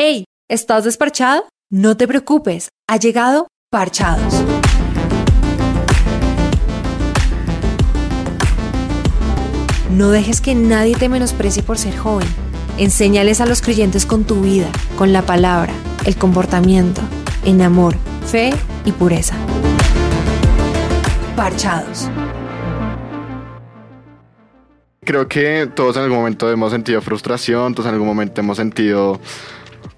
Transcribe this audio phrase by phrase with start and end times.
[0.00, 0.22] ¡Hey!
[0.48, 1.48] ¿Estás desparchado?
[1.72, 4.32] No te preocupes, ha llegado Parchados.
[9.90, 12.28] No dejes que nadie te menosprecie por ser joven.
[12.78, 15.72] Enséñales a los creyentes con tu vida, con la palabra,
[16.06, 17.00] el comportamiento,
[17.44, 18.50] en amor, fe
[18.84, 19.34] y pureza.
[21.34, 22.08] Parchados.
[25.04, 29.18] Creo que todos en algún momento hemos sentido frustración, todos en algún momento hemos sentido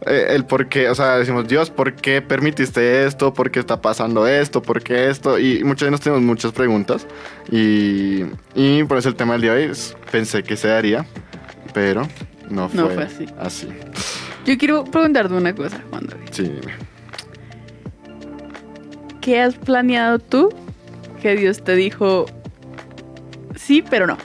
[0.07, 3.33] eh, el por qué, o sea, decimos, Dios, ¿por qué permitiste esto?
[3.35, 4.63] ¿Por qué está pasando esto?
[4.63, 5.39] ¿Por qué esto?
[5.39, 7.07] Y muchas veces nos tenemos muchas preguntas
[7.51, 11.05] y, y por eso el tema del día de hoy es, pensé que se daría,
[11.75, 12.07] pero
[12.49, 13.27] no fue, No fue así.
[13.39, 13.69] así.
[14.47, 16.29] Yo quiero preguntarte una cosa, Juan David.
[16.33, 16.75] Sí, dime.
[19.21, 20.49] ¿Qué has planeado tú
[21.21, 22.25] que Dios te dijo
[23.55, 24.17] sí, pero no?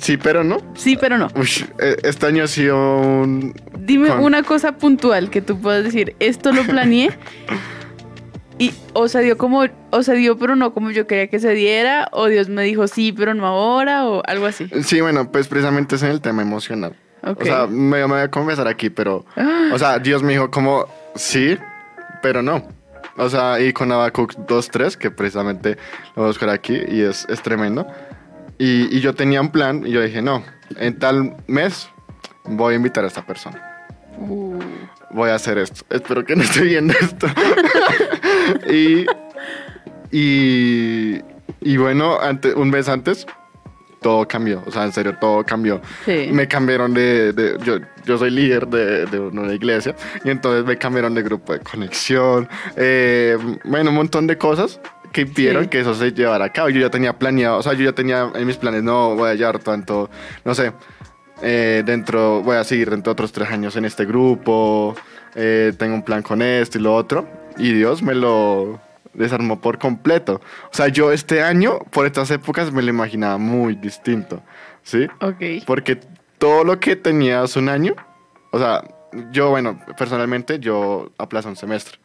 [0.00, 0.58] Sí, pero no.
[0.74, 1.28] Sí, pero no.
[1.36, 3.54] Ush, eh, este año ha sido un...
[3.78, 7.10] Dime Con- una cosa puntual que tú puedas decir, esto lo planeé
[8.58, 11.52] y o se dio como, o se dio pero no como yo quería que se
[11.54, 14.68] diera, o Dios me dijo sí, pero no ahora, o algo así.
[14.82, 16.94] Sí, bueno, pues precisamente es en el tema emocional.
[17.22, 17.42] Ok.
[17.42, 19.24] O sea, me, me voy a confesar aquí, pero...
[19.36, 21.56] Ah, O sea, Dios me dijo como sí,
[22.22, 22.66] pero no.
[23.16, 25.76] O sea, y con Habacuc 2.3, que precisamente
[26.14, 27.86] lo voy a buscar aquí y es, es tremendo.
[28.62, 30.44] Y, y yo tenía un plan y yo dije, no,
[30.76, 31.88] en tal mes
[32.44, 33.60] voy a invitar a esta persona.
[34.18, 34.58] uh,
[35.12, 35.82] Voy a hacer esto.
[35.88, 37.26] Espero que no esté viendo esto.
[38.70, 39.06] y,
[40.12, 41.20] y,
[41.60, 43.26] y bueno, ante, un mes antes,
[44.02, 44.62] todo cambió.
[44.66, 46.28] O sea, en serio, todo cambió sí.
[46.32, 49.94] me cambiaron de, de- yo, yo soy líder de, de una iglesia
[50.24, 54.80] y entonces me cambiaron de grupo de conexión, eh, bueno, un montón de cosas
[55.12, 55.68] que impidieron Sí.
[55.70, 56.68] que eso se llevara a cabo.
[56.68, 59.34] Yo ya tenía planeado, o sea, yo ya tenía en mis planes, no voy a
[59.34, 60.08] llevar tanto,
[60.44, 60.72] no sé,
[61.42, 64.94] eh, dentro, voy a seguir dentro de otros tres años en este grupo,
[65.34, 68.80] eh, tengo un plan con esto y lo otro, y Dios me lo
[69.14, 70.40] desarmó por completo.
[70.72, 74.42] O sea, yo este año, por estas épocas, me lo imaginaba muy distinto,
[74.82, 75.06] ¿sí?
[75.20, 75.64] Ok.
[75.66, 75.98] Porque
[76.38, 77.94] todo lo que tenía hace un año,
[78.52, 78.84] o sea,
[79.32, 81.98] yo, bueno, personalmente yo aplazé un semestre.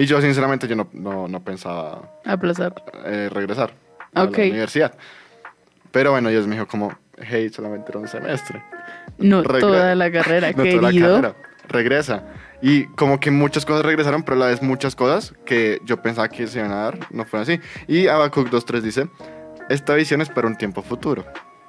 [0.00, 2.72] Y yo, sinceramente, yo no, no, no pensaba Aplazar.
[3.04, 3.72] eh, regresar
[4.14, 4.38] a Ok.
[4.38, 4.94] la universidad.
[5.90, 8.62] Pero bueno, Dios me dijo como, hey, solamente era un semestre.
[9.18, 11.08] No Regre- toda la carrera, No toda la querido.
[11.20, 11.34] carrera.
[11.68, 12.22] Regresa.
[12.62, 16.28] Y como que muchas cosas regresaron, pero a la vez muchas cosas que yo pensaba
[16.28, 17.60] que se iban a dar no fueron así.
[17.86, 19.08] Y Habacuc 2.3 dice,
[19.68, 21.24] esta visión es para un tiempo futuro.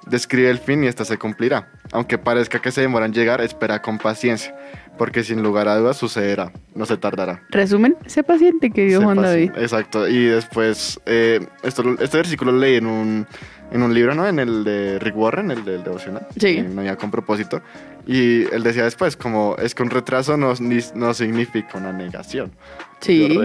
[0.08, 1.72] Describe el fin y esta se cumplirá.
[1.92, 4.56] Aunque parezca que se demora en llegar, espera con paciencia,
[4.98, 7.44] porque sin lugar a dudas sucederá, no se tardará.
[7.50, 9.52] Resumen, sé paciente, querido Sé Juan paciente.
[9.52, 9.64] David.
[9.64, 10.08] Exacto.
[10.08, 13.28] Y después, eh, esto, este versículo lo leí en un,
[13.72, 14.28] en un libro, ¿no?
[14.28, 16.28] En el de Rick Warren, el del devocional.
[16.38, 16.58] Sí.
[16.58, 17.62] En Navidad con propósito.
[18.08, 20.54] Y él decía después, como, es que un retraso no,
[20.96, 22.52] no significa una negación.
[23.00, 23.40] Sí.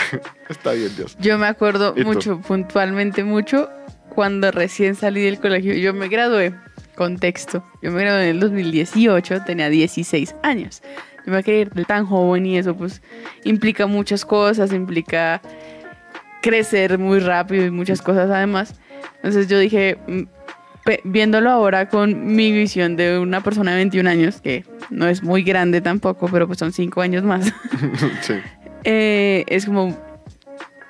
[0.48, 1.16] Está bien, Dios.
[1.20, 3.68] Yo me acuerdo mucho, puntualmente mucho,
[4.14, 5.74] cuando recién salí del colegio.
[5.74, 6.54] Yo me gradué,
[6.96, 10.82] contexto, yo me gradué en el 2018, tenía 16 años.
[11.26, 13.00] Yo me quería ir tan joven y eso pues
[13.44, 15.40] implica muchas cosas, implica
[16.42, 18.74] crecer muy rápido y muchas cosas además.
[19.16, 20.22] Entonces yo dije, mm,
[21.04, 25.42] viéndolo ahora con mi visión de una persona de 21 años, que no es muy
[25.42, 27.46] grande tampoco, pero pues son 5 años más.
[28.22, 28.34] sí.
[28.84, 29.96] eh, es como,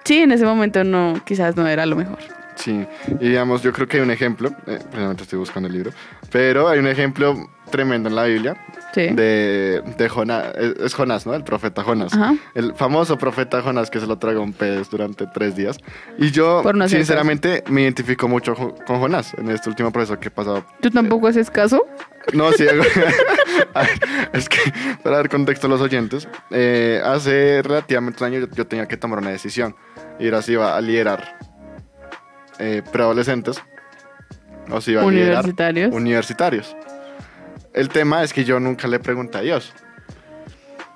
[0.05, 2.42] sí, en ese momento no, quizás no era lo mejor.
[2.55, 2.87] Sí,
[3.21, 5.91] y digamos, yo creo que hay un ejemplo, eh, precisamente estoy buscando el libro,
[6.31, 8.57] pero hay un ejemplo tremendo en la Biblia
[8.93, 9.09] Sí.
[9.09, 11.33] de, de Jonás, es, es Jonás, ¿no?
[11.33, 12.13] El profeta Jonás.
[12.13, 12.35] Ajá.
[12.55, 15.79] El famoso profeta Jonás que se lo tragó un pez durante tres días.
[16.19, 20.31] Y yo, no sinceramente, me identifico mucho con Jonás en este último proceso que he
[20.31, 20.63] pasado.
[20.83, 21.87] ¿Tú tampoco haces caso?
[22.35, 22.67] No, sí,
[24.33, 24.59] es que
[25.03, 28.97] para dar contexto a los oyentes, eh, hace relativamente un año yo, yo tenía que
[28.99, 29.75] tomar una decisión.
[30.19, 31.39] Y era si iba a liderar
[32.63, 33.61] eh, preadolescentes
[34.71, 35.93] o si iba a liderar Universitarios.
[35.95, 36.77] universitarios.
[37.75, 39.73] El tema es que yo nunca le pregunté a Dios.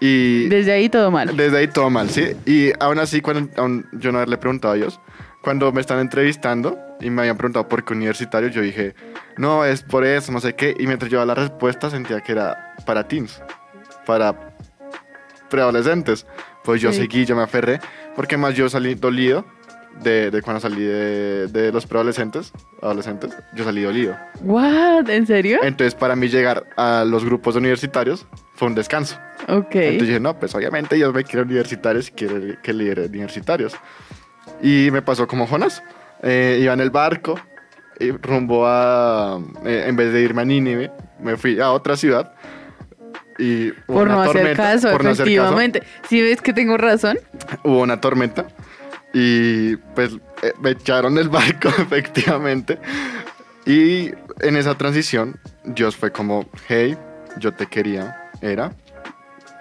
[0.00, 1.34] Y Desde ahí todo mal.
[1.36, 2.36] desde ahí todo mal, ¿sí?
[2.44, 5.00] Y aún así, cuando aún yo no haberle preguntado a Dios,
[5.42, 8.94] cuando me están entrevistando y me habían preguntado por qué universitario, yo dije,
[9.38, 10.74] no, es por eso, no sé qué.
[10.78, 13.40] Y mientras yo daba la respuesta, sentía que era para teens,
[14.04, 14.34] para
[15.48, 16.26] preadolescentes.
[16.64, 16.98] Pues yo Sí.
[17.00, 17.80] seguí, yo me aferré,
[18.14, 19.46] porque más yo salí dolido
[20.02, 22.52] de, de cuando salí de, de los preadolescentes,
[22.82, 24.16] adolescentes, yo salí dolido.
[24.40, 25.08] ¿What?
[25.10, 25.58] ¿En serio?
[25.62, 29.16] Entonces, para mí llegar a los grupos universitarios fue un descanso.
[29.48, 29.74] Ok.
[29.74, 33.74] Entonces dije, no, pues obviamente yo me quiero universitarios y quiero que lidere universitarios.
[34.62, 35.82] Y me pasó como Jonas.
[36.22, 37.38] Eh, iba en el barco
[38.00, 39.38] y rumbo a...
[39.64, 40.90] eh, en vez de irme a Nínive,
[41.20, 42.32] me fui a otra ciudad.
[43.38, 45.30] y hubo Por una no hacer tormenta, caso, por no hacer caso.
[45.30, 45.82] efectivamente.
[46.08, 47.18] Si ves que tengo razón,
[47.64, 48.46] hubo una tormenta
[49.18, 52.78] y pues eh, me echaron del barco, efectivamente.
[53.64, 54.10] Y
[54.40, 56.98] en esa transición, Dios fue como, hey,
[57.38, 58.72] yo te quería, era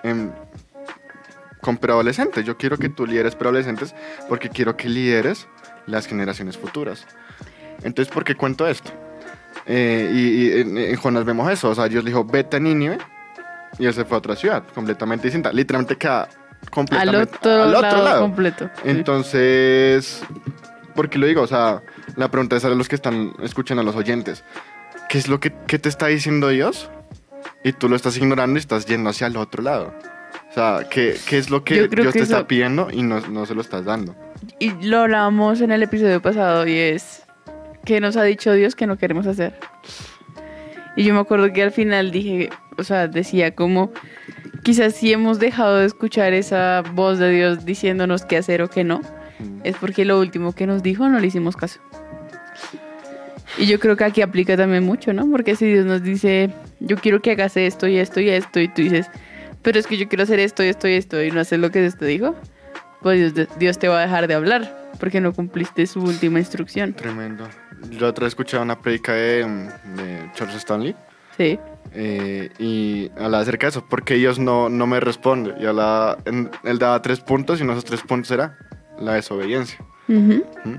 [0.04, 0.30] em,
[1.62, 2.44] con preadolescentes.
[2.44, 3.96] Yo quiero que tú lideres preadolescentes
[4.28, 5.48] porque quiero que lideres
[5.88, 7.08] las generaciones futuras.
[7.82, 8.92] Entonces, ¿por qué cuento esto?
[9.68, 12.98] Eh, y y en, en Jonas vemos eso, o sea, Dios dijo, vete a Nínive,
[13.80, 15.54] y él se fue a otra ciudad, completamente distinta.
[15.54, 15.98] Literalmente
[16.66, 18.22] queda al completamente otro, al otro lado, lado.
[18.22, 18.70] completo.
[18.84, 20.22] Entonces,
[20.96, 21.42] ¿por qué lo digo?
[21.42, 21.82] O sea,
[22.16, 24.44] la pregunta es a los que están escuchando, a los oyentes.
[25.10, 26.90] ¿Qué es lo que, que te está diciendo Dios?
[27.64, 29.94] Y tú lo estás ignorando y estás yendo hacia el otro lado.
[30.50, 33.20] O sea, ¿qué, qué es lo que Dios que te eso- está pidiendo y no,
[33.22, 34.16] no se lo estás dando?
[34.60, 37.24] Y lo hablábamos en el episodio pasado y es
[37.84, 39.58] que nos ha dicho Dios que no queremos hacer.
[40.96, 43.92] Y yo me acuerdo que al final dije, o sea, decía como,
[44.64, 48.84] quizás si hemos dejado de escuchar esa voz de Dios diciéndonos qué hacer o qué
[48.84, 49.02] no,
[49.40, 49.60] Mm.
[49.66, 51.82] es porque lo último que nos dijo no le hicimos caso.
[53.58, 55.30] Y yo creo que aquí aplica también mucho, ¿no?
[55.30, 56.50] Porque si Dios nos dice,
[56.80, 59.10] yo quiero que hagas esto y esto y esto, y tú dices,
[59.62, 61.72] pero es que yo quiero hacer esto y esto y esto, y no haces lo
[61.72, 62.36] que Dios te dijo,
[63.02, 66.94] pues Dios, Dios te va a dejar de hablar, porque no cumpliste su última instrucción.
[66.94, 67.48] Tremendo.
[67.92, 70.96] Yo otra vez escuché una predica de, mm, de Charles Stanley
[71.38, 71.60] Sí.
[71.94, 75.54] eh, y hablaba acerca de eso, porque Dios no, no me responde.
[75.60, 78.58] Y hablaba, en- él daba tres puntos y uno de esos tres puntos era
[79.00, 79.78] la desobediencia.
[80.08, 80.44] Ujú.
[80.64, 80.76] ¿Mm?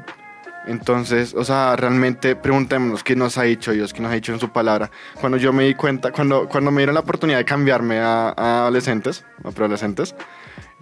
[0.68, 4.40] Entonces, o sea, realmente preguntémonos qué nos ha dicho Dios, qué nos ha dicho en
[4.40, 4.90] su palabra.
[5.20, 8.62] Cuando yo me di cuenta, cuando, cuando me dieron la oportunidad de cambiarme a, a
[8.62, 10.14] adolescentes, a preadolescentes,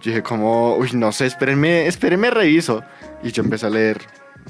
[0.01, 2.83] yo dije como, uy, no sé, espérenme, espérenme, reviso.
[3.21, 3.99] Y yo empecé a leer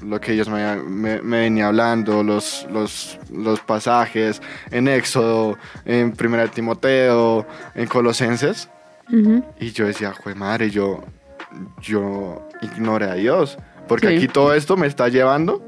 [0.03, 6.12] lo que ellos me, me, me venía hablando, los, los, los pasajes en Éxodo, en
[6.12, 7.45] Primera de Timoteo,
[7.75, 8.69] en Colosenses.
[9.12, 9.44] Ujú.
[9.59, 11.03] Y yo decía, jue madre, yo,
[11.81, 13.57] yo ignoré a Dios.
[13.88, 14.15] Porque Sí.
[14.18, 15.63] aquí todo esto me está llevando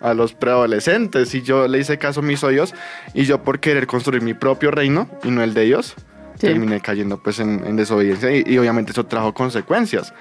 [0.00, 1.34] a los preadolescentes.
[1.34, 2.74] Y yo le hice caso a mis oídos.
[3.14, 5.94] Y yo por querer construir mi propio reino y no el de Dios,
[6.38, 6.48] Sí.
[6.48, 8.30] terminé cayendo pues en, en desobediencia.
[8.30, 10.12] Y, y obviamente eso trajo consecuencias.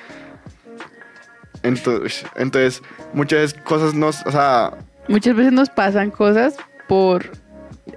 [1.65, 2.81] Entonces, entonces
[3.13, 4.25] muchas cosas nos...
[4.25, 4.73] O sea,
[5.07, 6.55] Muchas veces nos pasan cosas
[6.87, 7.25] por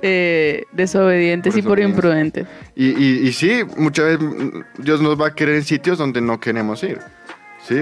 [0.02, 2.46] eh, desobedientes Por y por imprudentes.
[2.74, 4.28] Y, y, y sí, muchas veces
[4.78, 6.98] Dios nos va a querer en sitios donde no queremos ir.
[7.66, 7.76] Sí,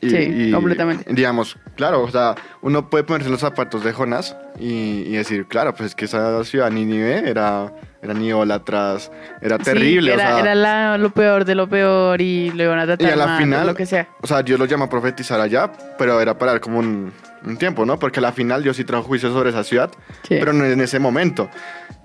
[0.00, 1.12] y, Sí, completamente.
[1.12, 5.74] Digamos, claro, o sea, uno puede ponerse en los zapatos de Jonás y, decir, claro,
[5.74, 7.72] pues es que esa ciudad Nínive era,
[8.02, 9.10] era atrás,
[9.40, 10.12] era terrible.
[10.12, 12.84] Sí, o era sea, era la- lo peor de lo peor y lo iban a
[12.86, 14.08] tratar Y a la mal, final- lo que sea.
[14.20, 17.12] O sea, Dios lo llama a profetizar allá, pero era para dar como un,
[17.46, 17.98] un tiempo, ¿no?
[17.98, 19.90] Porque a la final Dios sí trajo juicio sobre esa ciudad,
[20.22, 20.36] Sí.
[20.40, 21.48] pero no en ese momento.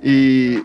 [0.03, 0.59] Y,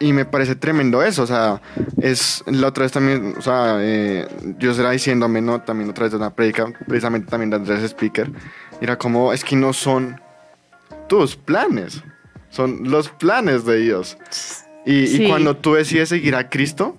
[0.00, 1.60] y me parece tremendo eso, o sea,
[2.00, 4.26] es la otra vez también, o sea, eh,
[4.58, 5.60] Dios era diciéndome, ¿no?
[5.60, 8.30] También otra vez de una predica, precisamente también de Andrés Speaker,
[8.80, 10.20] era como, es que no son
[11.08, 12.02] tus planes,
[12.52, 14.16] son los planes de Dios.
[14.84, 16.96] Y, cuando tú decides seguir a Cristo,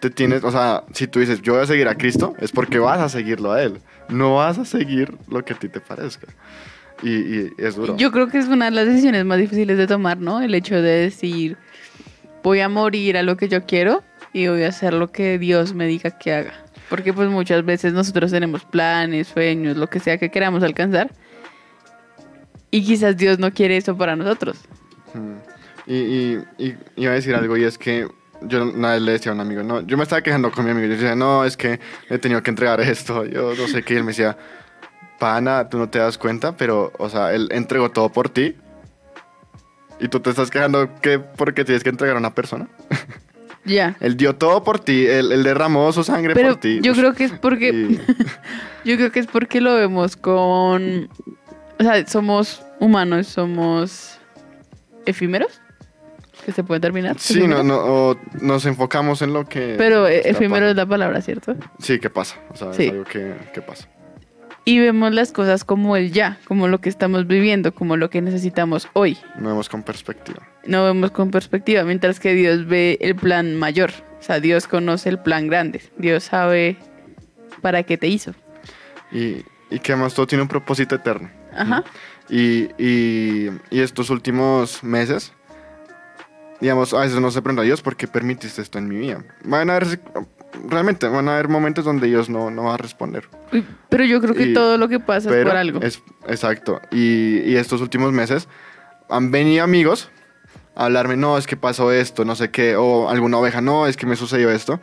[0.00, 2.78] te tienes, o sea, si tú dices, yo voy a seguir a Cristo, es porque
[2.78, 3.80] vas a seguirlo a Él.
[4.08, 6.28] No vas a seguir lo que a ti te parezca.
[7.02, 7.96] Y, y es duro.
[7.96, 10.40] Yo creo que es una de las decisiones más difíciles de tomar, ¿no?
[10.40, 11.58] El hecho de decir,
[12.42, 14.02] voy a morir a lo que yo quiero
[14.32, 16.54] y voy a hacer lo que Dios me diga que haga.
[16.88, 21.10] Porque pues muchas veces nosotros tenemos planes, sueños, lo que sea que queramos alcanzar.
[22.70, 24.58] Y quizás Dios no quiere eso para nosotros.
[25.86, 28.06] Y, y, y iba a decir algo y es que
[28.42, 30.70] yo una vez le decía a un amigo, no, yo me estaba quejando con mi
[30.70, 33.94] amigo, yo decía, no, es que he tenido que entregar esto, yo no sé qué,
[33.94, 34.36] y él me decía,
[35.18, 38.54] pana, tú no te das cuenta, pero, o sea, él entregó todo por ti
[39.98, 42.68] y tú te estás quejando que porque tienes que entregar a una persona.
[43.64, 43.96] Ya.
[44.00, 46.78] Él dio todo por ti, él, él derramó su sangre Pero por ti.
[46.80, 47.98] yo creo que es porque Y-
[48.88, 51.08] yo creo que es porque lo vemos con
[51.78, 54.18] o sea, somos humanos, somos
[55.06, 55.60] efímeros
[56.44, 57.16] que se pueden terminar.
[57.18, 59.74] sí, no, no, o nos enfocamos en lo que...
[59.76, 61.56] Pero eh, efímero es la palabra, ¿cierto?
[61.78, 62.36] Sí, ¿qué pasa?
[62.50, 62.84] O sea, Sí.
[62.84, 63.88] es algo que, que pasa.
[64.64, 68.20] Y vemos las cosas como el ya, como lo que estamos viviendo, como lo que
[68.20, 69.16] necesitamos hoy.
[69.38, 70.40] No vemos con perspectiva.
[70.66, 73.90] No vemos con perspectiva, mientras que Dios ve el plan mayor.
[74.20, 75.80] O sea, Dios conoce el plan grande.
[75.96, 76.76] Dios sabe
[77.62, 78.34] para qué te hizo.
[79.10, 79.36] Y,
[79.70, 81.30] y que además todo tiene un propósito eterno.
[81.56, 81.84] Ajá.
[82.28, 85.32] Y, y, y estos últimos meses,
[86.60, 89.24] digamos, a veces uno se pregunta, Dios, ¿por qué permitiste esto en mi vida?
[89.44, 90.00] Van a haber,
[90.68, 93.28] realmente, van a haber momentos donde Dios no, no va a responder.
[93.88, 95.80] Pero yo creo que Y- todo lo que pasa es por algo.
[95.80, 96.80] Es, exacto.
[96.90, 98.48] Y, y estos últimos meses
[99.08, 100.10] han venido amigos
[100.74, 103.96] a hablarme, no, es que pasó esto, no sé qué, o alguna oveja, no, es
[103.96, 104.80] que me sucedió esto.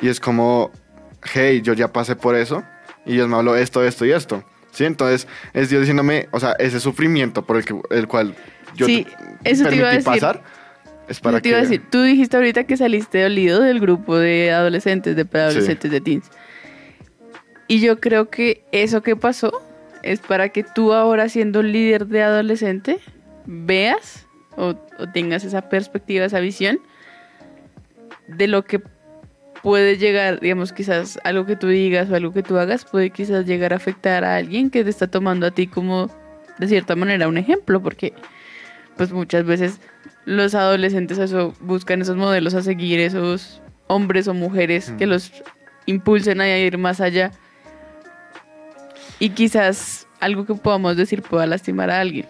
[0.00, 0.70] Y es como,
[1.32, 2.62] hey, yo ya pasé por eso
[3.06, 4.44] y Dios me habló esto, esto y esto.
[4.72, 4.84] ¿Sí?
[4.84, 8.34] Entonces es Dios diciéndome, o sea, ese sufrimiento por el, que, el cual
[8.76, 9.06] yo Sí,
[9.42, 10.04] te- eso te iba a decir.
[10.04, 10.42] pasar,
[11.08, 11.66] es para Yo te iba a que...
[11.68, 16.30] decir, tú dijiste ahorita que saliste dolido del grupo de adolescentes, de preadolescentes, de teens.
[17.66, 19.52] Y yo creo que eso que pasó
[20.02, 22.98] es para que tú ahora siendo líder de adolescente
[23.46, 26.78] veas o, o tengas esa perspectiva, esa visión
[28.26, 28.80] de lo que
[29.62, 33.46] puede llegar, digamos, quizás algo que tú digas o algo que tú hagas puede quizás
[33.46, 36.10] llegar a afectar a alguien que te está tomando a ti como
[36.58, 38.12] de cierta manera un ejemplo, porque
[38.96, 39.80] pues muchas veces
[40.24, 45.10] los adolescentes eso buscan esos modelos a seguir, esos hombres o mujeres que Mm.
[45.10, 45.32] los
[45.86, 47.30] impulsen a ir más allá.
[49.18, 52.26] Y quizás algo que podamos decir pueda lastimar a alguien.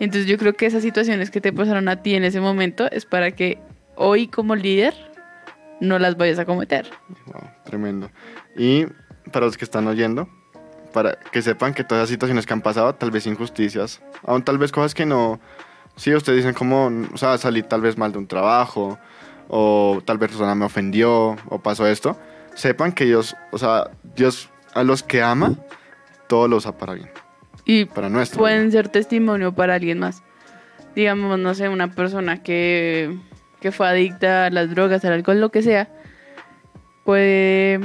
[0.00, 3.04] Entonces yo creo que esas situaciones que te pasaron a ti en ese momento es
[3.04, 3.58] para que
[3.96, 4.94] hoy como líder
[5.84, 6.90] no las vayas a cometer.
[7.26, 8.10] Wow, tremendo.
[8.56, 8.86] Y
[9.32, 10.28] para los que están oyendo,
[10.92, 14.58] para que sepan que todas las situaciones que han pasado, tal vez injusticias, aún tal
[14.58, 15.40] vez cosas que no,
[15.96, 18.98] sí, ustedes dicen como, o sea, salí tal vez mal de un trabajo,
[19.48, 22.18] o tal vez persona me ofendió, o pasó esto,
[22.54, 25.54] sepan que Dios, o sea, Dios a los que ama,
[26.28, 27.10] todo lo usa para bien,
[27.64, 28.72] Y para nuestro pueden bien.
[28.72, 30.22] ser testimonio para alguien más.
[30.94, 33.18] Digamos, no sé, una persona que,
[33.64, 35.88] que fue adicta a las drogas, al alcohol, lo que sea,
[37.06, 37.80] puede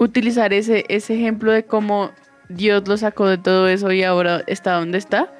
[0.00, 2.10] utilizar ese, ese ejemplo de cómo
[2.48, 5.32] Dios lo sacó de todo eso y ahora está donde está.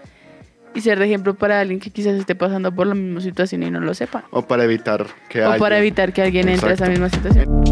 [0.72, 3.72] Y ser de ejemplo para alguien que quizás esté pasando por la misma situación y
[3.72, 4.22] no lo sepa.
[4.30, 7.64] O para evitar que O para alguien- evitar que alguien entre a esa misma situación.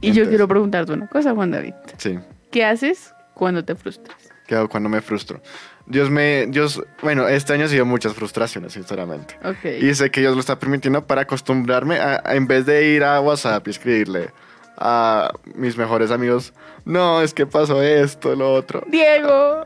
[0.00, 1.74] Y yo quiero preguntarte una cosa, Juan David.
[1.98, 2.18] Sí.
[2.50, 4.29] ¿Qué haces cuando te frustras?
[4.50, 5.40] ¿Qué hago cuando me frustro?
[5.86, 9.36] Dios me, Dios, bueno, este año ha sido muchas frustraciones, sinceramente.
[9.44, 9.64] Ok.
[9.80, 13.04] Y sé que Dios lo está permitiendo para acostumbrarme a, a, en vez de ir
[13.04, 14.30] a WhatsApp y escribirle
[14.76, 16.52] a mis mejores amigos,
[16.84, 18.82] no, es que pasó esto, lo otro.
[18.88, 19.64] Diego.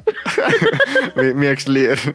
[1.17, 1.99] mi, mi ex líder.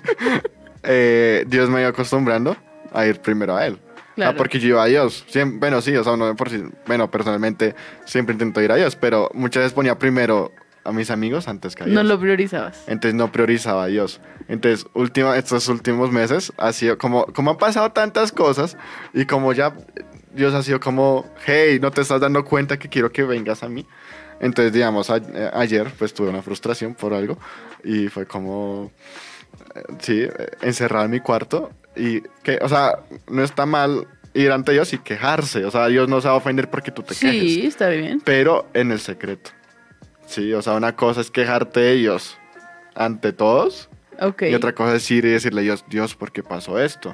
[0.83, 2.55] Eh, Dios me ha ido acostumbrando
[2.93, 3.79] a ir primero a él.
[4.15, 4.31] Claro.
[4.31, 5.25] Ah, porque yo iba a Dios.
[5.29, 6.63] Siem- bueno, sí, o sea, no por sí.
[6.87, 10.53] Bueno, personalmente siempre intento ir a Dios, pero muchas veces ponía primero
[10.89, 11.95] a mis amigos antes que a Dios.
[11.95, 12.83] No lo priorizabas.
[12.87, 14.19] Entonces no priorizaba a Dios.
[14.47, 18.77] Entonces, última, estos últimos meses ha sido como, como han pasado tantas cosas
[19.13, 19.73] y como ya
[20.33, 23.69] Dios ha sido como, hey, no te estás dando cuenta que quiero que vengas a
[23.69, 23.85] mí.
[24.41, 27.37] Entonces, digamos, a- eh, ayer pues tuve una frustración por algo
[27.83, 28.91] y fue como,
[29.75, 30.31] eh, sí, eh,
[30.61, 34.99] encerrado en mi cuarto y que, o sea, no está mal ir ante Dios y
[34.99, 35.65] quejarse.
[35.65, 38.21] O sea, Dios no se va a ofender porque tú te quejes Sí, está bien.
[38.23, 39.51] pero en el secreto.
[40.29, 42.37] Sí, o sea, una cosa es quejarte de Dios
[42.95, 43.89] ante todos
[44.21, 44.43] Ok.
[44.43, 47.13] y otra cosa es ir y decirle a Dios, Dios, ¿por qué pasó esto?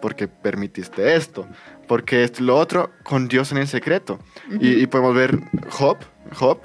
[0.00, 1.46] ¿Por qué permitiste esto?
[1.88, 4.18] Porque esto y lo otro con Dios en el secreto.
[4.60, 5.38] y, y podemos ver
[5.70, 5.98] Job,
[6.34, 6.60] Job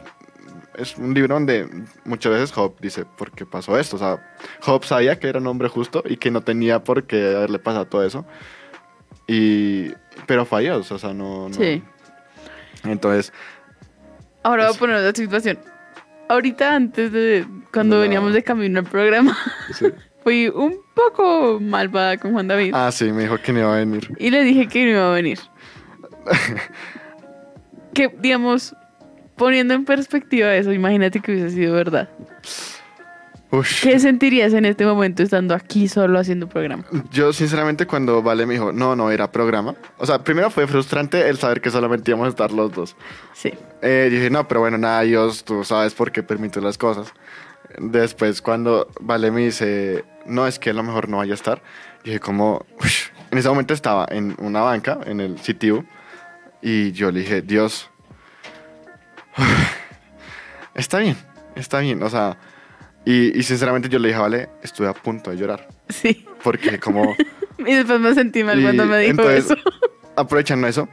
[0.76, 1.68] es un libro donde
[2.06, 3.96] muchas veces Job dice, ¿por qué pasó esto?
[3.96, 7.36] O sea, Job sabía que era un hombre justo y que no tenía por qué
[7.36, 8.26] haberle pasado todo eso.
[9.28, 9.92] Y,
[10.28, 11.50] pero Dios, o sea, no...
[11.50, 11.82] no- Sí.
[12.84, 13.34] Entonces,
[14.44, 15.58] Ahora voy a poner otra situación.
[16.30, 18.02] Ahorita antes de cuando No.
[18.02, 19.38] veníamos de camino al programa,
[19.74, 19.86] sí.
[20.24, 22.72] fui un poco malvada con Juan David.
[22.76, 24.10] Ah, sí, me dijo que no iba a venir.
[24.20, 25.40] Y le dije que no iba a venir.
[27.94, 28.76] que, digamos,
[29.36, 32.10] poniendo en perspectiva eso, imagínate que hubiese sido verdad.
[33.50, 33.84] Ush.
[33.84, 36.84] ¿Qué sentirías en este momento estando aquí solo haciendo programa?
[37.12, 39.76] Yo, sinceramente, cuando Vale me dijo, no, no era programa.
[39.98, 42.96] O sea, primero fue frustrante el saber que solamente íbamos a estar los dos.
[43.34, 43.54] Sí.
[43.82, 47.14] Eh, dije, no, pero bueno, nada, Dios, tú sabes por qué permite las cosas.
[47.78, 51.62] Después, cuando Vale me dice, no, es que a lo mejor no vaya a estar,
[52.04, 53.08] dije, como, ush.
[53.32, 55.86] en ese momento estaba en una banca, en el sitio,
[56.62, 57.90] y yo le dije, Dios,
[60.76, 61.16] está bien,
[61.56, 62.38] está bien, o sea,
[63.10, 66.26] y, y sinceramente yo le dije, vale, estuve a punto de llorar, Sí.
[66.44, 67.16] porque como...
[67.60, 69.56] Y después me sentí mal y cuando me dijo entonces, eso.
[70.16, 70.88] Aprovechando eso,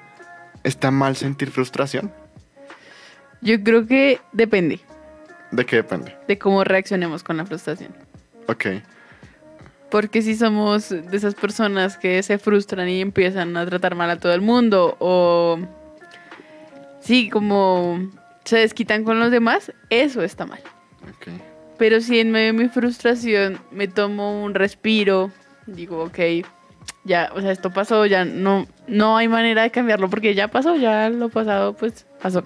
[0.62, 2.10] ¿está mal sentir frustración?
[3.42, 4.80] Yo creo que depende
[5.50, 6.16] ¿De qué depende?
[6.26, 7.94] de cómo reaccionemos con la frustración.
[8.48, 8.66] Ok,
[9.90, 14.16] Porque si somos de esas personas que se frustran y empiezan a tratar mal a
[14.18, 15.58] todo el mundo o
[17.00, 18.10] sí, como
[18.44, 20.60] se desquitan con los demás, eso está mal.
[21.02, 21.28] ok.
[21.78, 25.30] Pero si en medio de mi frustración me tomo un respiro,
[25.66, 26.18] digo, ok,
[27.04, 30.76] ya, o sea, esto pasó, ya no, no hay manera de cambiarlo porque ya pasó,
[30.76, 32.44] ya lo pasado, pues pasó.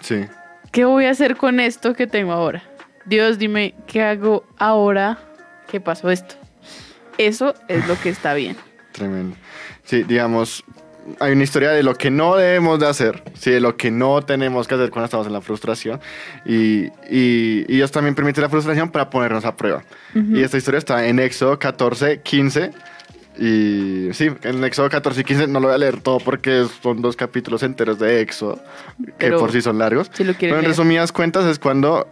[0.00, 0.26] Sí,
[0.72, 2.62] ¿Qué voy a hacer con esto que tengo ahora?
[3.06, 5.18] Dios, dime, ¿qué hago ahora
[5.66, 6.34] que pasó esto?
[7.16, 8.56] Eso es lo que está bien.
[8.92, 9.36] Tremendo.
[9.84, 10.62] Sí, digamos,
[11.20, 14.22] hay una historia de lo que no debemos de hacer, sí, de lo que no
[14.22, 16.00] tenemos que hacer cuando estamos en la frustración.
[16.44, 19.84] Y, y, y Dios también permite la frustración para ponernos a prueba.
[20.14, 22.70] Y esta historia está en Éxodo 14, 15.
[23.40, 27.00] Y sí, en Éxodo 14 y 15 no lo voy a leer todo porque son
[27.00, 28.60] dos capítulos enteros de Éxodo,
[29.06, 30.10] que Pero por sí son largos.
[30.12, 30.70] si lo Pero en leer.
[30.72, 32.08] resumidas cuentas es cuando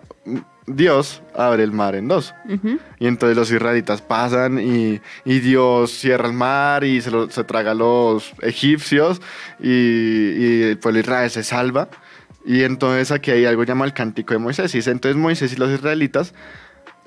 [0.66, 2.34] Dios abre el mar en dos.
[2.48, 2.78] Ujú.
[2.98, 7.44] Y entonces los israelitas pasan y, y Dios cierra el mar y se, lo- se
[7.44, 9.20] traga a los egipcios
[9.60, 11.88] y, y el pueblo Israel se salva.
[12.44, 14.74] Y entonces aquí hay algo llamado el cántico de Moisés.
[14.74, 16.32] Y dice, entonces Moisés y los israelitas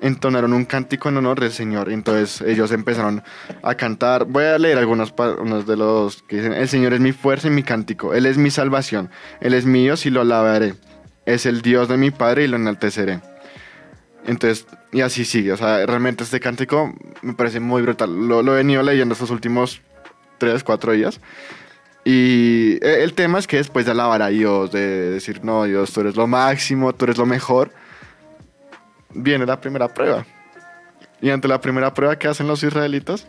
[0.02, 1.90] entonaron un cántico en honor del Señor.
[1.90, 3.22] Entonces ellos empezaron
[3.62, 4.24] a cantar.
[4.24, 7.50] Voy a leer algunos unos de los que dicen, el Señor es mi fuerza y
[7.50, 8.14] mi cántico.
[8.14, 9.10] Él es mi salvación.
[9.40, 10.74] Él es mío y lo alabaré.
[11.26, 13.20] Es el Dios de mi Padre y lo enalteceré.
[14.26, 15.52] Entonces, y así sigue.
[15.52, 18.28] O sea, realmente este cántico me parece muy brutal.
[18.28, 19.80] Lo, lo he venido leyendo estos últimos
[20.38, 21.20] 3, 4 días.
[22.04, 25.92] Y eh, el tema es que después de alabar a Dios, de decir, no, Dios,
[25.92, 27.72] tú eres lo máximo, tú eres lo mejor,
[29.10, 30.24] viene la primera prueba.
[31.20, 33.28] Y ante la primera prueba, ¿qué hacen los israelitas?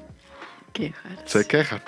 [0.72, 1.24] Quejarse.
[1.26, 1.82] Se quejan.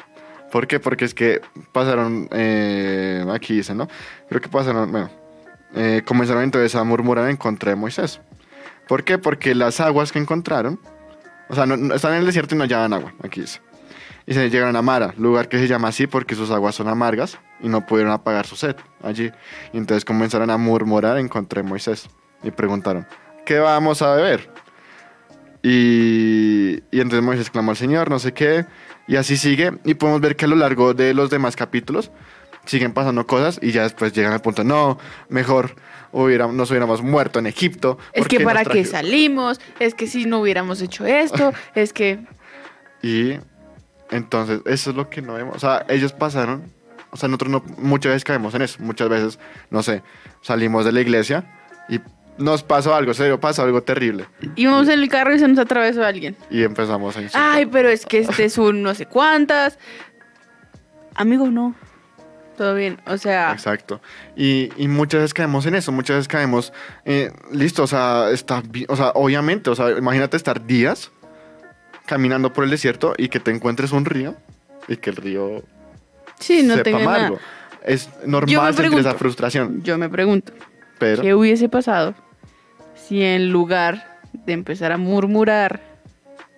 [0.51, 0.79] ¿Por qué?
[0.79, 1.41] Porque es que
[1.71, 3.87] pasaron, eh, aquí dice, ¿no?
[4.27, 5.09] Creo que pasaron, bueno,
[5.75, 8.19] eh, comenzaron entonces a murmurar en contra de Moisés.
[8.87, 9.17] ¿Por qué?
[9.17, 10.79] Porque las aguas que encontraron,
[11.49, 13.61] o sea, están en el desierto y no llevan agua, aquí dice.
[14.25, 17.39] Y se llegaron a Mara, lugar que se llama así porque sus aguas son amargas
[17.59, 19.31] y no pudieron apagar su sed allí.
[19.73, 22.09] Y entonces comenzaron a murmurar en contra de Moisés
[22.41, 23.05] y preguntaron,
[23.45, 24.49] ¿qué vamos a beber?
[25.61, 28.65] Y, y entonces Moisés clamó al Señor, no sé qué,
[29.07, 29.73] y así sigue.
[29.83, 32.11] Y podemos ver que a lo largo de los demás capítulos
[32.65, 34.97] siguen pasando cosas y ya después llegan al punto, no,
[35.29, 35.75] mejor
[36.11, 37.97] hubiera, nos hubiéramos muerto en Egipto.
[38.13, 41.93] Es ¿por que para qué traje-?" salimos, es que si no hubiéramos hecho esto, es
[41.93, 42.19] que
[43.01, 43.37] Y
[44.11, 45.55] entonces, eso es lo que no vemos.
[45.55, 46.71] O sea, ellos pasaron.
[47.11, 48.77] O sea, nosotros no, muchas veces caemos en eso.
[48.81, 50.01] Muchas veces, no sé,
[50.41, 51.45] salimos de la iglesia
[51.89, 51.99] y
[52.37, 54.25] nos pasó algo, serio, pasa algo terrible.
[54.55, 56.35] íbamos en el carro y se nos atravesó alguien.
[56.49, 57.55] Y empezamos a insultar.
[57.55, 59.77] Ay, pero es que este es un no sé cuántas.
[61.15, 61.75] Amigo, no.
[62.57, 62.99] Todo bien.
[63.07, 64.01] O sea, Exacto.
[64.35, 66.73] Y, y muchas veces caemos en eso, muchas veces caemos,
[67.05, 71.11] eh, listo, o sea, está, o sea, obviamente, o sea, imagínate estar días
[72.05, 74.35] caminando por el desierto y que te encuentres un río
[74.87, 75.63] y que el río
[76.39, 77.35] sí, no sepa tengo amargo.
[77.35, 77.47] nada.
[77.83, 80.53] Es normal sentir esa frustración, Yo me pregunto,
[80.99, 82.15] pero ¿qué hubiese pasado
[82.95, 85.81] si en lugar de empezar a murmurar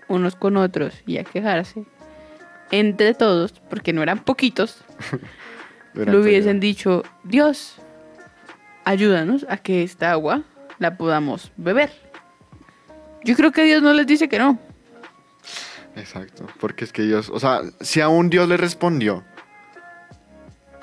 [0.07, 1.83] unos con otros y a quejarse,
[2.71, 4.83] entre todos, porque no eran poquitos,
[5.95, 7.77] durante lo el hubiesen dicho, Dios,
[8.83, 10.43] ayúdanos a que esta agua
[10.77, 11.91] la podamos beber.
[13.23, 14.59] Yo creo que Dios no les dice que no.
[15.95, 19.23] Exacto, porque es que Dios, o sea, si a un Dios le respondió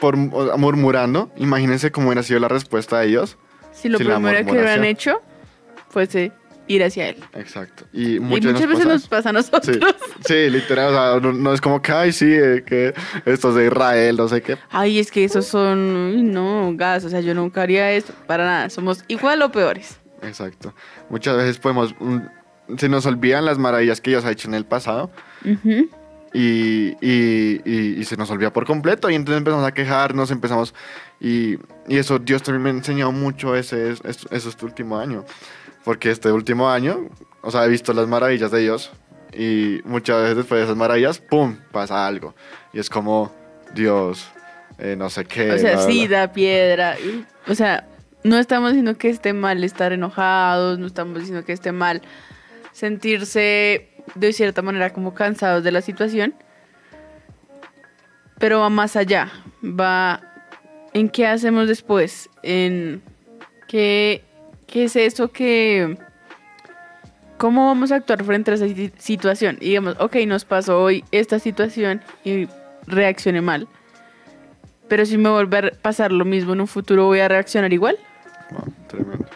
[0.00, 3.38] por murmurando, imagínense cómo hubiera sido la respuesta de Dios.
[3.72, 5.22] Si lo primero que hubieran hecho
[5.90, 6.32] fuese
[6.68, 7.16] ir hacia Él.
[7.34, 7.84] Exacto.
[7.92, 9.94] Y Y muchas, muchas veces nos pasa a Sí, nosotros.
[10.26, 12.94] sí, literal, o sea, no, no es como que, ay, sí, eh, que
[13.26, 14.56] esto es de Israel, no sé qué.
[14.70, 18.70] Ay, es que esos son, no, gas, o sea, yo nunca haría esto, para nada,
[18.70, 19.96] somos igual o peores.
[20.22, 20.72] Exacto.
[21.10, 21.94] Muchas veces podemos,
[22.78, 25.10] se nos olvidan las maravillas que Dios ha hecho en el pasado
[25.44, 25.88] Ujú.
[26.32, 30.74] y, y- y- y se nos olvida por completo y entonces empezamos a quejarnos, empezamos
[31.20, 31.56] y,
[31.88, 35.24] eso Dios también me ha enseñado mucho ese, es- es- eso este último año,
[35.84, 37.08] porque este último año,
[37.42, 38.92] o sea, he visto las maravillas de Dios
[39.32, 42.34] y muchas veces después de esas maravillas, ¡pum!, pasa algo
[42.72, 43.32] y es como,
[43.74, 44.28] Dios,
[44.78, 45.52] eh, no sé qué.
[45.52, 46.18] O sea, bla, sí, bla.
[46.18, 46.96] da piedra.
[47.46, 47.86] O sea,
[48.24, 52.02] no estamos diciendo que esté mal estar enojados, no estamos diciendo que esté mal
[52.72, 56.34] sentirse de cierta manera como cansados de la situación,
[58.38, 59.30] pero va más allá,
[59.62, 60.20] va
[60.92, 63.02] en qué hacemos después, en
[63.68, 64.24] qué,
[64.72, 65.96] qué es eso que...
[67.36, 69.58] ¿Cómo vamos a actuar frente a esa si- situación?
[69.60, 72.48] Y digamos, ok, nos pasó hoy esta situación y
[72.86, 73.68] reaccioné mal.
[74.88, 77.98] Pero si me vuelve a pasar lo mismo en un futuro, ¿voy a reaccionar igual?
[78.52, 79.26] Wow, tremendo.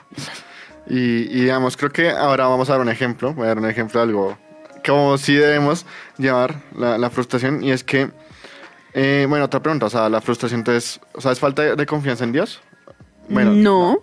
[0.89, 3.69] Y, y digamos, creo que ahora vamos a dar un ejemplo, voy a dar un
[3.69, 4.39] ejemplo de algo
[4.87, 5.85] como sí debemos
[6.17, 8.11] llevar la, la frustración y es que,
[8.95, 12.25] eh, bueno, otra pregunta, o sea, la frustración entonces, o sea, ¿es falta de, confianza
[12.25, 12.61] en Dios?
[13.29, 13.99] Bueno, no.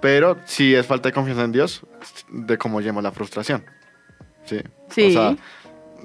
[0.00, 1.82] Pero sí es falta de confianza en Dios
[2.30, 3.64] de cómo llevamos la frustración.
[4.44, 4.60] Sí.
[4.90, 5.08] Sí.
[5.08, 5.36] O sea,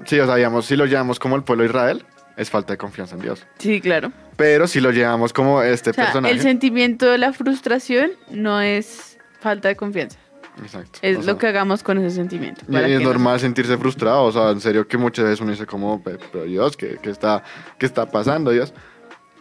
[0.04, 2.04] sí, o sea, digamos, si lo llevamos como el pueblo de Israel,
[2.36, 3.46] es falta de confianza en Dios.
[3.58, 4.10] Sí, claro.
[4.36, 6.34] Pero si lo llevamos como este O sea, personaje.
[6.34, 10.18] el sentimiento de la frustración no es falta de confianza.
[10.60, 10.98] Exacto.
[11.02, 12.62] Es O lo que hagamos con ese sentimiento.
[12.68, 16.02] Y es normal sentirse frustrado, o sea, en serio que muchas veces uno dice como,
[16.02, 17.42] "Pe- pero Dios, ¿qué, qué está,
[17.78, 18.72] ¿qué está pasando, Dios?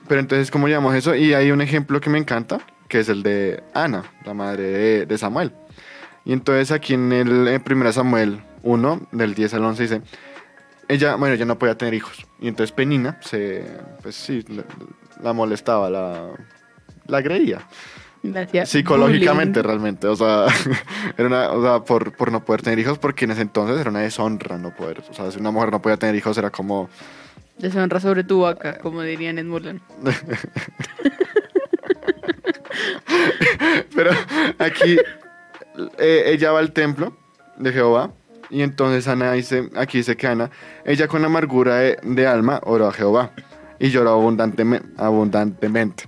[0.08, 1.16] Pero entonces, ¿cómo llamamos eso?
[1.16, 2.60] Y hay un ejemplo que me encanta,
[2.94, 5.52] que es el de Ana, la madre de, de Samuel.
[6.26, 10.02] Y entonces aquí en el en 1 Samuel 1, del 10 al 11, dice,
[10.88, 12.24] ella, bueno, ella no podía tener hijos.
[12.40, 13.66] Y entonces Penina se,
[14.04, 14.64] pues sí, la,
[15.24, 16.34] la molestaba, la,
[17.08, 17.62] la agredía.
[18.36, 19.70] hacía Psicológicamente, bullying.
[19.70, 20.06] realmente.
[20.06, 20.46] O sea,
[21.18, 23.90] era una, o sea por, por no poder tener hijos, porque en ese entonces era
[23.90, 25.04] una deshonra no poder.
[25.10, 26.92] O sea, si una mujer no podía tener hijos, era como.
[27.58, 29.82] Deshonra sobre tu vaca, como dirían en Mulan.
[33.96, 34.12] Pero
[34.60, 34.98] aquí
[35.98, 37.16] eh, ella va al templo
[37.58, 38.12] de Jehová.
[38.50, 40.52] Y entonces Ana dice, aquí dice que Ana,
[40.86, 43.32] ella con amargura de, de alma oró a Jehová
[43.80, 44.88] y lloró abundantemente.
[44.98, 46.06] abundantemente.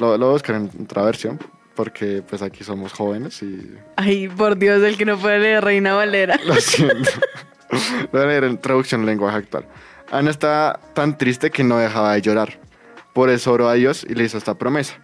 [0.00, 1.38] Lo, lo voy a buscar en otra versión,
[1.74, 5.94] porque pues aquí somos jóvenes y Ay, por Dios, el que no puede leer Reina
[5.94, 6.38] Valera.
[6.44, 7.10] Lo siento.
[7.70, 9.66] Lo voy a leer en traducción en lenguaje actual.
[10.10, 12.58] Ana está tan triste que no dejaba de llorar.
[13.12, 14.98] Por eso oró a Dios y le hizo esta promesa.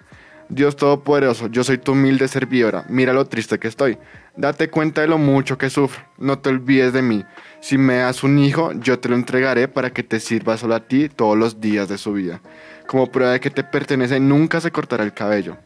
[0.48, 2.85] Dios Todopoderoso, yo soy tu humilde servidora.
[2.88, 3.98] Mira lo triste que estoy.
[4.37, 6.04] Date cuenta de lo mucho que sufro.
[6.18, 7.24] No te olvides de mí.
[7.61, 10.80] Si me das un hijo, yo te lo entregaré para que te sirva solo a
[10.80, 12.40] ti todos los días de su vida.
[12.87, 15.57] Como prueba de que te pertenece, nunca se cortará el cabello.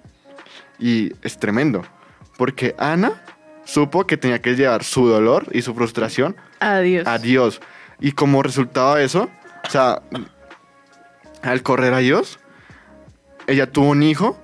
[0.78, 1.82] Y es tremendo.
[2.36, 3.12] Porque Ana
[3.64, 7.06] supo que tenía que llevar su dolor y su frustración Adiós.
[7.06, 7.60] a Dios.
[8.00, 9.28] Y como resultado de eso,
[9.66, 10.02] o sea,
[11.42, 12.38] al correr a Dios,
[13.46, 14.38] ella tuvo un hijo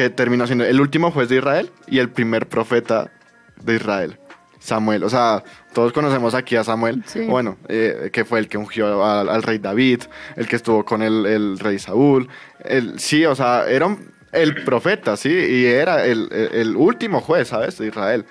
[0.00, 3.10] que terminó siendo el último juez de Israel y el primer profeta
[3.62, 4.18] de Israel,
[4.58, 5.04] Samuel.
[5.04, 5.42] O sea,
[5.74, 7.26] todos conocemos aquí a Samuel, Sí.
[7.26, 10.02] bueno, eh, que fue el que ungió al, al rey David,
[10.36, 12.28] el que estuvo con el, el rey Saúl.
[12.64, 17.48] El, sí, o sea, era un- el profeta, sí, y era el, el- último juez,
[17.48, 17.76] ¿sabes?
[17.76, 18.24] De Israel.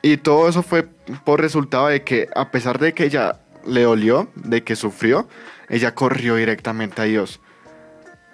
[0.00, 0.86] Y todo eso fue
[1.24, 5.28] por resultado de que, a pesar de que ella le dolió, de que sufrió,
[5.68, 7.40] ella corrió directamente a Dios.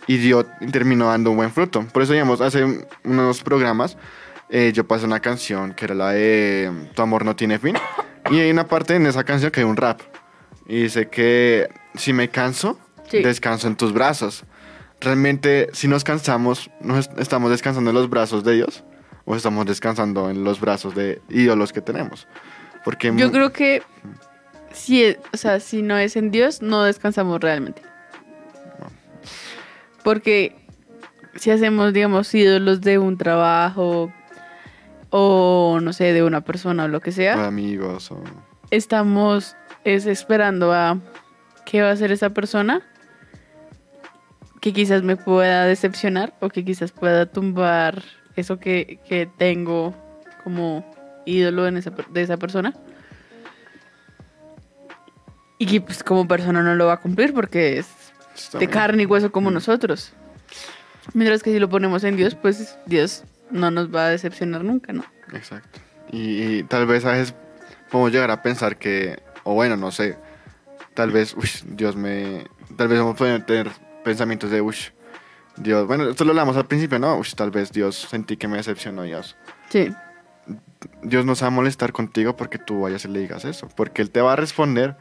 [0.09, 1.85] Y Dios terminó dando un buen fruto.
[1.93, 3.97] Por eso, digamos, hace unos programas
[4.51, 7.77] eh, yo pasé una canción que era la de Tu amor no tiene fin.
[8.31, 10.01] Y hay una parte en esa canción que hay un rap.
[10.67, 12.79] Y dice que si me canso,
[13.11, 13.23] Sí.
[13.23, 14.45] descanso en tus brazos.
[15.01, 18.85] Realmente, si nos cansamos, ¿nos est- estamos descansando en los brazos de Dios?
[19.25, 22.27] ¿O estamos descansando en los brazos de ídolos que tenemos?
[22.85, 23.83] Porque Yo creo que
[24.73, 27.81] si, es- o sea, si no es en Dios, no descansamos realmente.
[30.09, 30.57] Porque
[31.35, 34.11] si hacemos, digamos, ídolos de un trabajo
[35.11, 38.25] o, no sé, de una persona o lo que sea, amigos o...
[38.71, 40.99] estamos es esperando a
[41.67, 42.81] qué va a hacer esa persona
[44.63, 48.03] que quizás me pueda decepcionar o que quizás pueda tumbar
[48.35, 49.95] eso que, que tengo
[50.43, 50.91] como
[51.27, 52.73] ídolo en esa, de esa persona.
[55.59, 57.98] Y que pues como persona no lo va a cumplir porque es
[58.39, 58.71] Está de bien.
[58.79, 59.55] carne y hueso como Mm.
[59.55, 60.13] nosotros.
[61.15, 64.93] Mientras que si lo ponemos en Dios, pues Dios no nos va a decepcionar nunca,
[64.93, 65.05] ¿no?
[65.33, 65.81] Exacto.
[66.13, 67.35] Y, y tal vez a veces
[67.91, 70.19] podemos llegar a pensar que, o bueno, no sé,
[70.95, 72.47] tal vez, uy, Dios me...
[72.77, 73.71] Tal vez vamos a tener
[74.05, 74.77] pensamientos de, uy,
[75.57, 77.17] Dios, bueno, esto lo hablamos al principio, ¿no?
[77.17, 79.37] Uy, tal vez Dios sentí que me decepcionó, Dios.
[79.71, 79.91] Sí.
[81.03, 84.03] Dios no se va a molestar contigo porque tú vayas y le digas eso, porque
[84.03, 84.97] Él te va a responder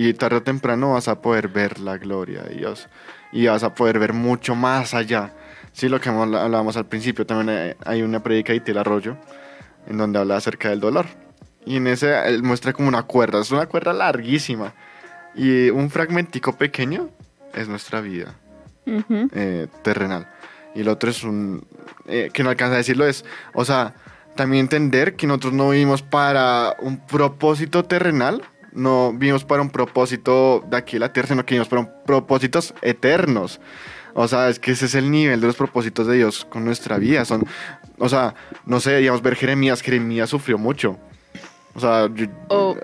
[0.00, 2.88] y tarde o temprano vas a poder ver la gloria de Dios
[3.32, 5.32] y vas a poder ver mucho más allá.
[5.72, 9.16] Sí, lo que habl- hablábamos al principio, también hay- una predica de Til Arroyo
[9.88, 11.06] en donde habla acerca del dolor.
[11.66, 14.72] Y en ese él muestra como una cuerda, es una cuerda larguísima
[15.34, 17.10] y un fragmentico pequeño
[17.54, 18.34] es nuestra vida
[18.86, 19.28] Ujú.
[19.34, 20.28] eh, terrenal.
[20.74, 21.66] Y el otro es un...
[22.06, 23.94] eh, que no alcanza a decirlo es, o sea,
[24.36, 28.42] también entender que nosotros no vivimos para un propósito terrenal,
[28.78, 31.90] no vivimos para un propósito de aquí a la tierra, sino que vivimos para un
[32.06, 33.60] propósitos eternos.
[34.14, 36.98] O sea, es que ese es el nivel de los propósitos de Dios con nuestra
[36.98, 37.24] vida.
[37.24, 37.44] Son,
[37.98, 38.34] o sea,
[38.66, 40.98] no sé, digamos, ver Jeremías, Jeremías sufrió mucho.
[41.74, 42.76] O sea, yo- O-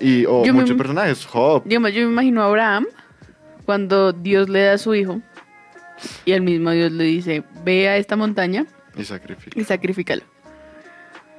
[0.00, 2.86] y, o yo me- muchos personajes, Job, Digamos, yo me imagino a Abraham
[3.66, 5.20] cuando Dios le da a su hijo
[6.24, 8.64] y el mismo Dios le dice, ve a esta montaña
[8.96, 9.60] y sacrificio.
[9.60, 10.22] y sacrifícalo.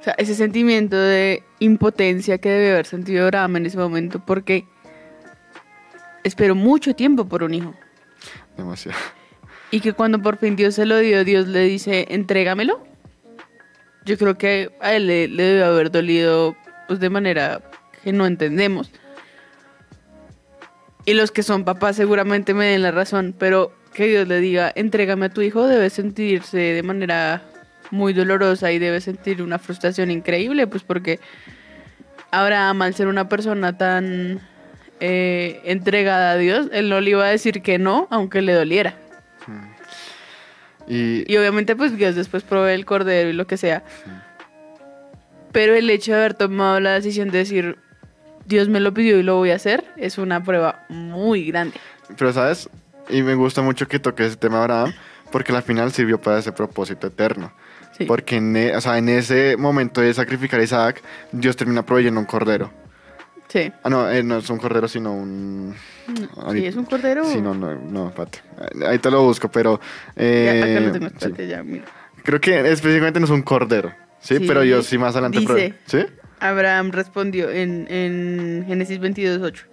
[0.00, 4.64] O sea, ese sentimiento de impotencia que debe haber sentido Abraham en ese momento porque
[6.24, 7.74] esperó mucho tiempo por un hijo.
[8.56, 8.98] Demasiado.
[9.70, 12.82] Y que cuando por fin Dios se lo dio, Dios le dice, entrégamelo.
[14.06, 16.56] Yo creo que a él le, le debe haber dolido
[16.88, 17.60] pues de manera
[18.02, 18.90] que no entendemos.
[21.04, 24.72] Y los que son papás seguramente me den la razón, pero que Dios le diga,
[24.74, 27.42] entrégame a tu hijo, debe sentirse de manera
[27.90, 31.20] muy dolorosa y debe sentir una frustración increíble, pues porque
[32.30, 34.40] Abraham, al ser una persona tan
[35.00, 38.94] eh, entregada a Dios, él no le iba a decir que no, aunque le doliera.
[40.86, 43.82] Y, Y obviamente, pues Dios después provee el cordero y lo que sea.
[45.52, 47.78] Pero el hecho de haber tomado la decisión de decir,
[48.46, 51.76] Dios me lo pidió y lo voy a hacer, es una prueba muy grande.
[52.16, 52.68] pero, ¿sabes?
[53.08, 54.92] Y me gusta mucho que toque ese tema Abraham,
[55.32, 57.52] porque al final sirvió para ese propósito eterno.
[57.96, 58.04] Sí.
[58.06, 62.18] Porque en, e- o sea, en ese momento de sacrificar a Isaac, Dios termina proveyendo
[62.20, 62.70] un cordero.
[63.48, 63.72] Sí.
[63.82, 65.74] Ah, no, eh, no es un cordero, sino un...
[66.52, 67.24] Sí, es un cordero.
[67.24, 68.38] Sí, no, no, no, espérate.
[68.86, 69.80] Ahí te lo busco, pero...
[70.16, 71.14] Ya, eh, acá lo tengo, sí.
[71.16, 71.84] espérate, ya, mira.
[72.24, 74.36] Creo que específicamente no es un cordero, ¿sí?
[74.38, 74.44] Sí.
[74.46, 75.40] Pero yo sí más adelante...
[75.40, 76.06] Dice- ¿Sí?
[76.38, 79.64] Abraham respondió en, en Génesis 22.8.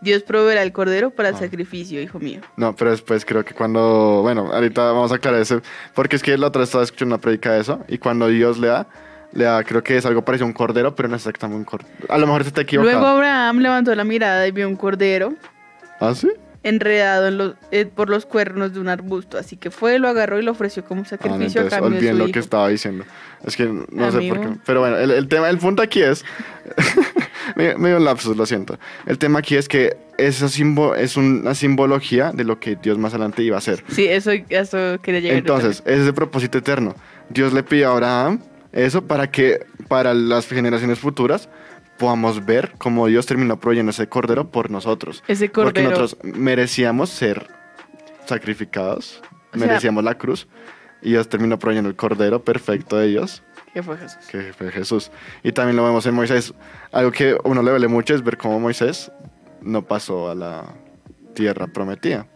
[0.00, 1.38] Dios proveerá el cordero para el Ah.
[1.38, 2.40] sacrificio, hijo mío.
[2.56, 4.20] No, pero después creo que cuando...
[4.22, 5.60] Bueno, ahorita vamos a aclarar eso.
[5.94, 7.84] Porque es que la otra estaba escuchando una predica de eso.
[7.88, 8.86] Y cuando Dios le da,
[9.32, 11.64] le da, creo que es algo parecido a un cordero, pero no es exactamente un
[11.64, 11.90] cordero.
[12.08, 12.98] A lo mejor se está equivocado.
[12.98, 15.34] Luego Abraham levantó la mirada y vio un cordero
[16.00, 16.30] ¿Ah, sí?
[16.62, 19.36] enredado en los- eh, por los cuernos de un arbusto.
[19.38, 22.08] Así que fue, lo agarró y lo ofreció como Ah, sacrificio a entonces cambio de
[22.10, 22.32] su lo hijo.
[22.32, 23.04] que estaba diciendo.
[23.44, 24.40] Es que no sé por Amigo.
[24.40, 24.58] qué.
[24.66, 26.24] Pero bueno, el, el tema, el punto aquí es.
[27.56, 28.78] me, me dio un lapsus, lo siento.
[29.06, 33.42] El tema aquí es que simbo- es una simbología de lo que Dios más adelante
[33.42, 33.84] iba a hacer.
[33.88, 35.38] Sí, eso, eso quería llegar.
[35.38, 36.94] Entonces, ese es el propósito eterno.
[37.28, 38.40] Dios le pidió a Abraham
[38.72, 41.48] eso para que para las generaciones futuras
[41.98, 45.22] podamos ver cómo Dios terminó proveyendo ese cordero por nosotros.
[45.28, 45.90] Ese Porque cordero.
[46.02, 47.46] nosotros merecíamos ser
[48.26, 49.20] sacrificados,
[49.54, 50.46] O sea- merecíamos la cruz.
[51.02, 54.26] Y Dios terminó proveyendo el cordero perfecto de ellos, ¿Qué fue Jesús?
[54.30, 55.10] que fue Jesús.
[55.42, 56.52] Y también lo vemos en Moisés.
[56.92, 59.10] Algo que a uno le duele mucho es ver cómo Moisés
[59.62, 60.64] no pasó a la
[61.34, 62.26] tierra prometida.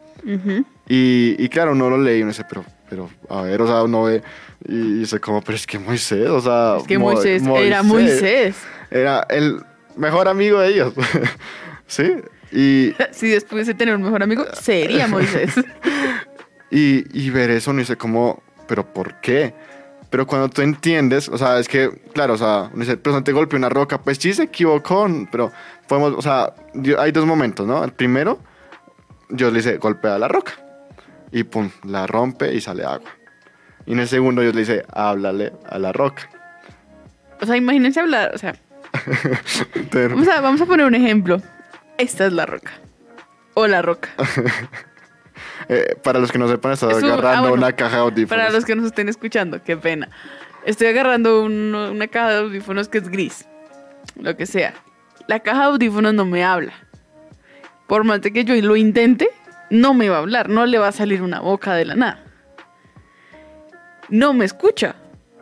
[0.89, 3.83] Y, y claro, uno lo lee y uno dice, pero, pero, a ver, o sea,
[3.83, 4.23] uno ve
[4.67, 6.77] y dice como, pero es que Moisés, o sea...
[6.79, 8.57] Es que Mo- Moisés, era Moisés.
[8.91, 9.61] Era el
[9.97, 10.95] mejor amigo de ellos,
[11.87, 12.15] ¿sí?
[12.53, 15.53] Y, Si después de tener un mejor amigo, sería Moisés.
[16.71, 19.55] y, y ver eso uno dice como, pero ¿por qué?
[20.15, 23.25] Pero cuando tú entiendes, o sea, es que, claro, o sea, uno dice, pero no
[23.25, 25.51] te golpeó una roca, pues sí se equivocó, pero
[25.89, 26.55] podemos, o sea,
[27.01, 27.83] hay dos momentos, ¿no?
[27.83, 28.39] El primero,
[29.29, 30.53] Dios le dice, golpea la roca,
[31.33, 33.11] y pum, la rompe y sale agua.
[33.87, 36.31] Y en el segundo, Dios le dice, háblale a la roca.
[37.41, 38.55] O sea, imagínense hablar, o sea,
[39.93, 41.43] vamos a, vamos a poner un ejemplo.
[41.99, 42.71] Esta es la roca.
[43.55, 44.11] O la roca.
[45.69, 48.29] eh, para los que no sepan, estaba Es agarrando ah, bueno, una caja de audífonos.
[48.29, 50.09] Para los que nos estén escuchando, qué pena.
[50.65, 53.47] Estoy agarrando un- una caja de audífonos que es gris.
[54.21, 54.75] Lo que sea.
[55.27, 56.73] La caja de audífonos no me habla.
[57.87, 59.29] Por más de que yo lo intente,
[59.71, 60.49] no me va a hablar.
[60.49, 62.25] No le va a salir una boca de la nada.
[64.09, 64.95] No me escucha.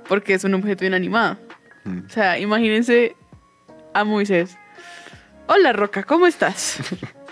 [0.09, 1.37] Porque es un objeto inanimado.
[1.85, 2.07] Mm.
[2.07, 3.17] O sea, imagínense
[3.95, 4.57] a Moisés.
[5.47, 6.79] Hola, Roca, ¿cómo estás?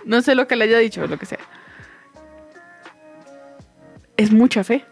[0.06, 1.38] No sé lo que le haya dicho, lo que sea.
[4.20, 4.84] Es mucha fe.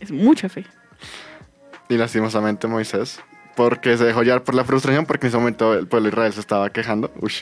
[0.00, 0.66] Es mucha fe.
[1.88, 3.20] Y lastimosamente Moisés,
[3.54, 6.32] porque se dejó llevar por la frustración, porque en ese momento el pueblo de Israel
[6.32, 7.12] se estaba quejando.
[7.20, 7.32] Uy.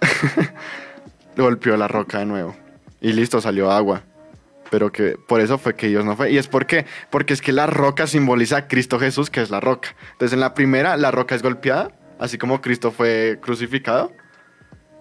[1.36, 2.56] Golpeó la roca de nuevo.
[3.00, 4.02] Y listo, salió agua.
[4.68, 6.32] Pero que por eso fue que Dios no fue.
[6.32, 6.86] ¿Y es por qué?
[7.10, 9.90] Porque es que la roca simboliza a Cristo Jesús, que es la roca.
[10.10, 14.12] Entonces en la primera, la roca es golpeada, así como Cristo fue crucificado.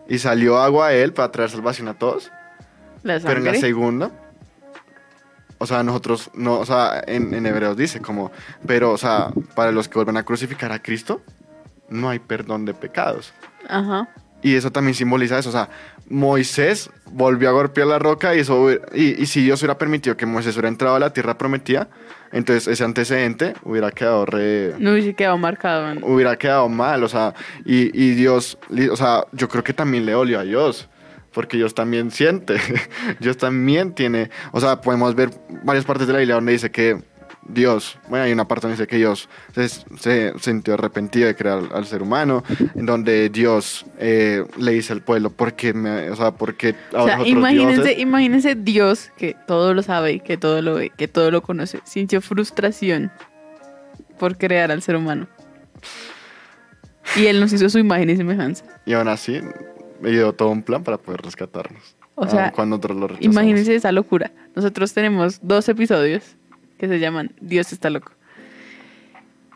[0.08, 2.32] Y salió agua a él para traer salvación a todos.
[3.02, 4.12] La Pero en la segunda,
[5.60, 8.32] o sea, nosotros, no, o sea, en, en Hebreos dice como,
[8.66, 11.22] pero, o sea, para los que vuelven a crucificar a Cristo,
[11.90, 13.32] no hay perdón de pecados.
[13.68, 14.10] Ajá.
[14.42, 15.70] Y eso también simboliza eso, o sea,
[16.10, 20.26] Moisés volvió a golpear la roca y eso, y, y si Dios hubiera permitido que
[20.26, 21.88] Moisés hubiera entrado a la tierra prometida,
[22.32, 25.92] entonces ese antecedente hubiera quedado re, No hubiese quedado marcado.
[25.92, 27.34] en- hubiera quedado mal, o sea,
[27.66, 28.58] y, y Dios,
[28.92, 30.88] o sea, yo creo que también le olió a Dios,
[31.34, 32.58] porque Dios también siente,
[33.20, 35.30] Dios también tiene, o sea, podemos ver
[35.64, 37.02] varias partes de la Biblia donde dice que
[37.50, 41.58] Dios, bueno, hay una parte donde dice que Dios se, se sintió arrepentido de crear
[41.58, 42.44] al, al ser humano,
[42.76, 47.26] en donde Dios eh, le dice al pueblo, porque me, o sea, porque O sea,
[47.26, 51.42] imagínense, dioses?" imagínense Dios, que todo lo sabe, que todo lo ve, que todo lo
[51.42, 53.12] conoce, sintió frustración
[54.20, 55.28] por crear al ser humano.
[57.16, 58.64] Y él nos hizo su imagen y semejanza.
[58.86, 59.42] y aún así
[60.02, 61.96] me dio todo un plan para poder rescatarnos.
[62.16, 63.34] O sea, cuando nosotros lo rechazamos.
[63.34, 64.32] Imagínense esa locura.
[64.56, 66.36] Nosotros tenemos dos episodios
[66.78, 68.12] que se llaman Dios está loco.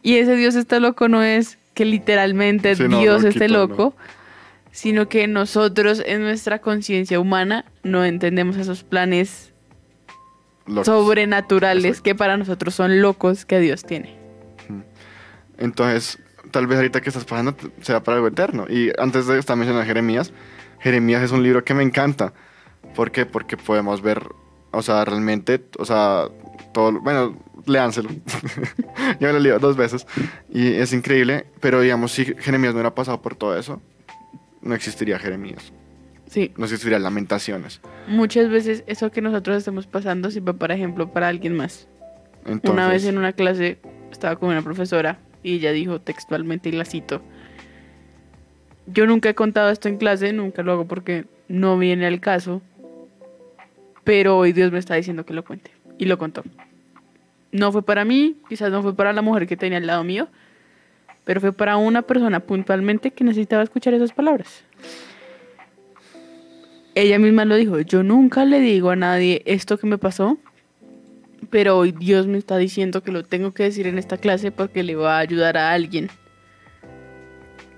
[0.02, 3.96] Y ese Dios está loco no es que literalmente Sí, no, Dios esté loco,
[4.72, 9.54] sino que nosotros en nuestra conciencia humana no entendemos esos planes
[10.66, 10.86] locos.
[10.86, 12.04] sobrenaturales Exacto.
[12.04, 14.16] que para nosotros son locos que Dios tiene.
[15.58, 16.20] Entonces,
[16.54, 18.68] tal vez ahorita que estás pasando sea para algo eterno.
[18.70, 20.32] Y antes de estar mencionando Jeremías,
[20.80, 22.32] Jeremías es un libro que me encanta.
[22.96, 23.26] ¿Por qué?
[23.26, 24.22] Porque podemos ver,
[24.72, 26.28] o sea, realmente, o sea,
[26.72, 27.36] todo, bueno,
[27.66, 28.10] léanselo.
[29.20, 30.06] Yo me lo leo dos veces
[30.52, 33.82] y es increíble, pero digamos, si Jeremías no hubiera pasado por todo eso,
[34.62, 35.74] no existiría Jeremías,
[36.28, 37.82] Sí, no existiría Lamentaciones.
[38.08, 41.88] muchas veces eso que nosotros estamos pasando sirve, por ejemplo, para alguien más.
[42.46, 43.80] Entonces, Una vez en una clase
[44.12, 47.22] estaba con una profesora y ella dijo textualmente, y la cito,
[48.88, 52.62] yo nunca he contado esto en clase, nunca lo hago porque no viene al caso,
[54.04, 55.72] pero hoy Dios me está diciendo que lo cuente.
[55.98, 56.44] Y lo contó.
[57.52, 60.28] No fue para mí, quizás no fue para la mujer que tenía al lado mío,
[61.24, 64.64] pero fue para una persona puntualmente que necesitaba escuchar esas palabras.
[66.96, 70.38] Ella misma lo dijo, yo nunca le digo a nadie esto que me pasó,
[71.44, 74.84] pero hoy Dios me está diciendo que lo tengo que decir en esta clase porque
[74.84, 76.10] le va a ayudar a alguien.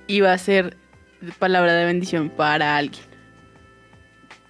[0.07, 0.77] Y va a ser
[1.39, 3.03] palabra de bendición para alguien.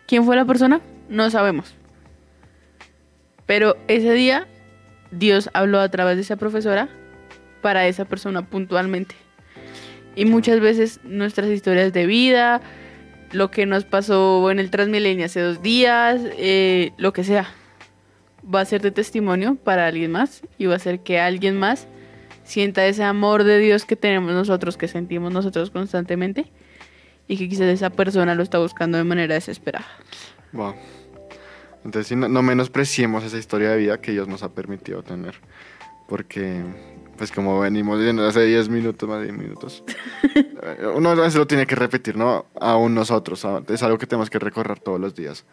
[0.07, 0.81] ¿Quién fue la persona?
[1.09, 1.75] No sabemos.
[3.45, 4.47] Pero ese día
[5.11, 6.89] Dios habló a través de esa profesora
[7.61, 9.15] para esa persona puntualmente.
[10.15, 12.61] Y muchas veces nuestras historias de vida,
[13.31, 17.47] lo que nos pasó en el Transmilenio hace dos días, eh, lo que sea,
[18.53, 21.87] va a ser de testimonio para alguien más y va a ser que alguien más
[22.43, 26.51] sienta ese amor de Dios que tenemos nosotros, que sentimos nosotros constantemente
[27.27, 29.87] y que quizás esa persona lo está buscando de manera desesperada.
[30.53, 30.75] Wow.
[31.83, 35.35] Entonces, no, no menospreciemos esa historia de vida que Dios nos ha permitido tener.
[36.07, 36.63] Porque,
[37.17, 39.83] pues como venimos viendo hace 10 minutos, más de 10 minutos,
[40.95, 42.45] uno a veces lo tiene que repetir, ¿no?
[42.59, 43.45] Aún nosotros.
[43.67, 45.45] Es algo que tenemos que recorrer todos los días.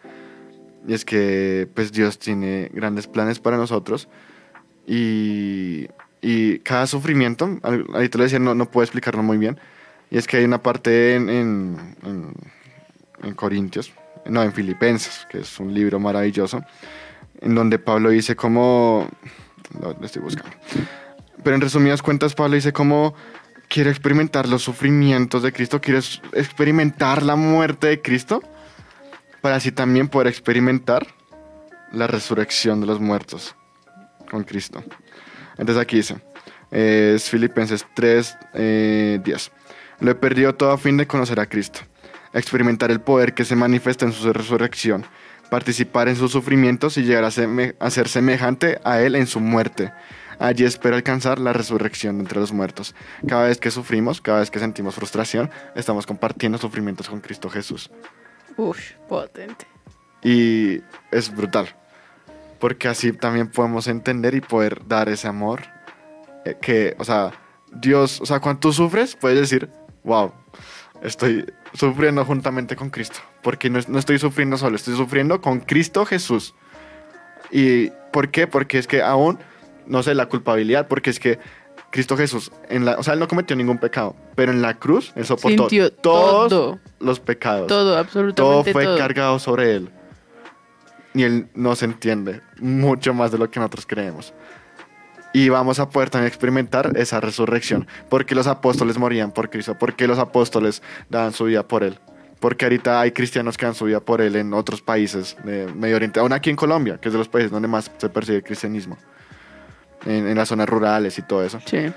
[0.87, 4.09] Y es que, pues Dios tiene grandes planes para nosotros.
[4.85, 5.87] Y,
[6.21, 7.59] y cada sufrimiento,
[7.93, 9.57] ahí te decía, no, no puedo explicarlo muy bien.
[10.11, 12.33] Y es que hay una parte en, en, en-
[13.35, 13.93] Corintios,
[14.25, 16.61] no, en Filipenses, que es un libro maravilloso,
[17.39, 19.07] en donde Pablo dice cómo,
[19.81, 20.51] lo, estoy buscando,
[21.41, 23.13] pero en resumidas cuentas Pablo dice cómo
[23.69, 28.43] quiere experimentar los sufrimientos de Cristo, quiere s- experimentar la muerte de Cristo,
[29.43, 31.05] para así también poder experimentar
[31.91, 33.57] la resurrección de los muertos
[34.31, 34.81] con Cristo.
[35.57, 36.15] Entonces aquí dice,
[36.71, 39.51] eh, es Filipenses 3, eh, 10.
[39.99, 41.81] Lo he perdido todo a fin de conocer a Cristo,
[42.33, 45.05] experimentar el poder que se manifiesta en su resurrección,
[45.49, 49.91] participar en sus sufrimientos y llegar a, a ser semejante a Él en su muerte.
[50.39, 52.95] Allí espero alcanzar la resurrección entre los muertos.
[53.27, 57.91] Cada vez que sufrimos, cada vez que sentimos frustración, estamos compartiendo sufrimientos con Cristo Jesús.
[58.57, 59.65] Uf, potente.
[60.23, 61.67] Y es brutal.
[62.59, 65.61] Porque así también podemos entender y poder dar ese amor.
[66.45, 67.31] eh, que, o sea,
[67.71, 69.69] Dios, o sea, cuando tú sufres, puedes decir,
[70.03, 70.31] wow,
[71.01, 73.19] estoy sufriendo juntamente con Cristo.
[73.41, 76.53] Porque no, no estoy sufriendo solo, estoy sufriendo con Cristo Jesús.
[77.51, 78.47] ¿Y por qué?
[78.47, 79.39] Porque es que aún,
[79.85, 81.39] no sé, la culpabilidad, porque es que
[81.93, 85.13] Cristo Jesús, en la, o sea, él no cometió ningún pecado, pero en la cruz
[85.15, 86.79] él soportó Sintió todos todo.
[86.99, 88.97] los pecados Todo, todo absolutamente fue todo.
[88.97, 89.89] cargado sobre él.
[91.13, 94.33] Y él nos entiende mucho más de lo que nosotros creemos.
[95.33, 97.87] Y vamos a poder también experimentar esa resurrección.
[98.09, 99.75] Porque los apóstoles morían por Cristo.
[99.79, 101.99] Porque los apóstoles daban su vida por él.
[102.39, 105.95] Porque ahorita hay cristianos que dan su vida por él en otros países de Medio
[105.97, 106.19] Oriente.
[106.19, 108.97] Aún aquí en Colombia, que es de los países donde más se persigue el cristianismo.
[110.05, 111.59] En, en las zonas rurales y todo eso.
[111.65, 111.91] Sí.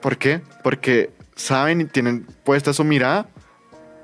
[0.00, 0.40] ¿Por qué?
[0.62, 3.26] Porque saben y tienen puesta su mirada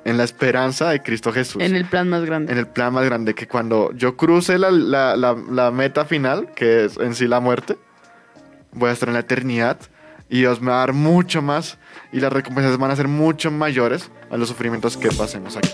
[0.04, 2.52] en la esperanza de Cristo Jesús En el plan más grande.
[2.52, 6.52] en el plan más grande que cuando yo cruce la, la- la- la meta final,
[6.54, 7.76] que es en sí la muerte,
[8.72, 9.78] voy a estar en la eternidad
[10.30, 11.78] y Dios me va a dar mucho más
[12.12, 15.70] y las recompensas van a ser mucho mayores a los sufrimientos que pasemos aquí.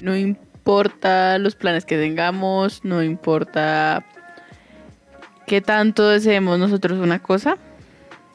[0.00, 0.14] No
[0.66, 4.04] importa los planes que tengamos, no importa
[5.46, 7.56] qué tanto deseemos nosotros una cosa,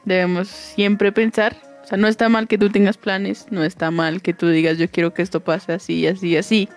[0.06, 1.54] debemos siempre pensar,
[1.84, 4.78] o sea, no está mal que tú tengas planes, no está mal que tú digas
[4.78, 6.70] yo quiero que esto pase así, así, así.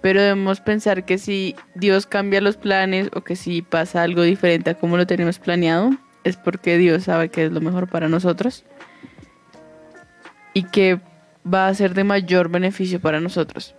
[0.00, 4.70] Pero debemos pensar que si Dios cambia los planes o que si pasa algo diferente
[4.70, 5.90] a como lo tenemos planeado,
[6.24, 8.64] es porque Dios sabe que es lo mejor para nosotros
[10.54, 11.00] y que
[11.46, 13.74] va a ser de mayor beneficio para nosotros.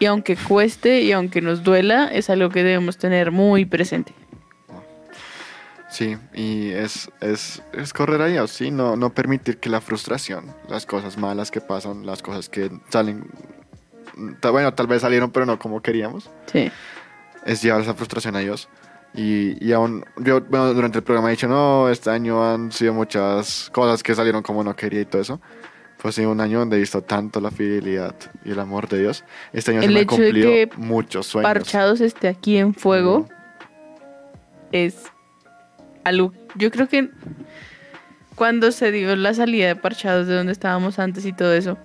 [0.00, 4.12] Y aunque cueste y aunque nos duela, es algo que debemos tener muy presente.
[5.90, 8.70] Sí, y es, es, es correr a Dios, ¿sí?
[8.70, 13.24] No, no permitir que la frustración, las cosas malas que pasan, las cosas que salen,
[14.52, 16.70] bueno, tal vez salieron, pero no como queríamos, Sí.
[17.46, 18.68] es llevar esa frustración a Dios.
[19.14, 22.92] Y, y aún, yo, bueno, durante el programa he dicho, no, este año han sido
[22.92, 25.40] muchas cosas que salieron como no quería y todo eso.
[25.98, 29.24] Fue sido un año donde he visto tanto la fidelidad y el amor de Dios.
[29.52, 31.52] Este año El se me han de cumplido que muchos sueños.
[31.52, 33.28] Parchados esté aquí en fuego
[34.70, 35.04] es
[36.04, 36.32] algo.
[36.54, 37.10] Yo creo que
[38.34, 41.76] cuando se dio la salida de Parchados de donde estábamos antes y todo eso,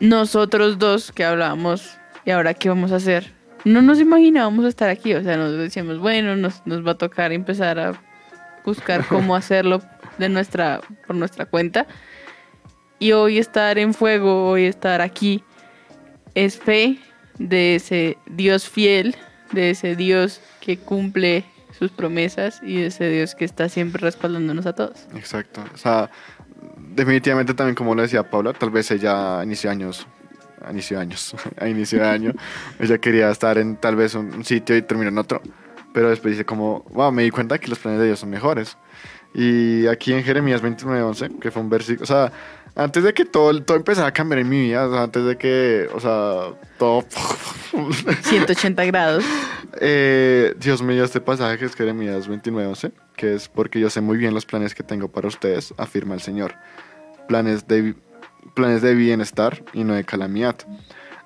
[0.00, 3.32] nosotros dos que hablábamos y ahora qué vamos a hacer,
[3.64, 5.12] no nos imaginábamos estar aquí.
[5.14, 7.92] O sea, nos decíamos, bueno, nos, nos va a tocar empezar a
[8.64, 9.82] buscar cómo hacerlo
[10.18, 11.86] de nuestra, por nuestra cuenta.
[12.98, 15.42] Y hoy estar en fuego, hoy estar aquí,
[16.34, 16.98] es fe
[17.38, 19.16] de ese Dios fiel,
[19.52, 21.44] de ese Dios que cumple
[21.78, 25.06] sus promesas y de ese Dios que está siempre respaldándonos a todos.
[25.14, 25.62] Exacto.
[25.74, 26.10] O sea,
[26.94, 30.06] definitivamente también como lo decía Paula, tal vez ella a inicio de años,
[30.64, 32.32] a inicio de años, a inicio de año,
[32.80, 35.42] ella quería estar en tal vez un, sitio y terminar en otro.
[35.92, 38.76] Pero después dice como, wow, me di cuenta que los planes de Dios son mejores.
[39.32, 42.32] Y aquí en Jeremías 29.11, que fue un versículo, o sea,
[42.76, 45.36] antes de que todo, todo empezara a cambiar en mi vida, o sea, antes de
[45.36, 47.04] que, o sea, todo...
[48.22, 49.24] 180 grados.
[49.80, 54.00] Eh, Dios me dio este pasaje que es Jeremías 29:11, que es porque yo sé
[54.00, 56.54] muy bien los planes que tengo para ustedes, afirma el Señor.
[57.28, 57.94] Planes de,
[58.54, 60.56] planes de bienestar y no de calamidad,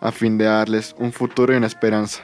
[0.01, 2.23] a fin de darles un futuro y una esperanza.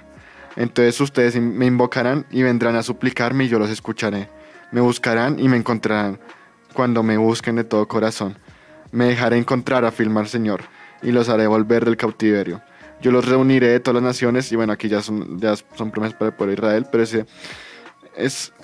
[0.56, 4.30] Entonces ustedes me invocarán y vendrán a suplicarme y yo los escucharé.
[4.72, 6.18] Me buscarán y me encontrarán
[6.72, 8.38] cuando me busquen de todo corazón.
[8.96, 10.62] Me dejaré encontrar, afirma el Señor,
[11.02, 12.62] y los haré volver del cautiverio.
[13.02, 16.16] Yo los reuniré de todas las naciones, y bueno, aquí ya son, ya son promesas
[16.16, 17.26] para el pueblo de Israel, pero ese
[18.16, 18.54] es...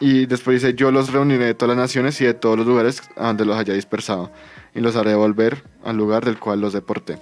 [0.00, 3.02] Y después dice, yo los reuniré de todas las naciones y de todos los lugares
[3.14, 4.32] donde los haya dispersado,
[4.74, 7.20] y los haré volver al lugar del cual los deporté,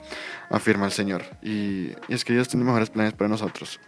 [0.48, 1.24] afirma el Señor.
[1.42, 3.78] Y, y es que Dios tiene mejores planes para nosotros.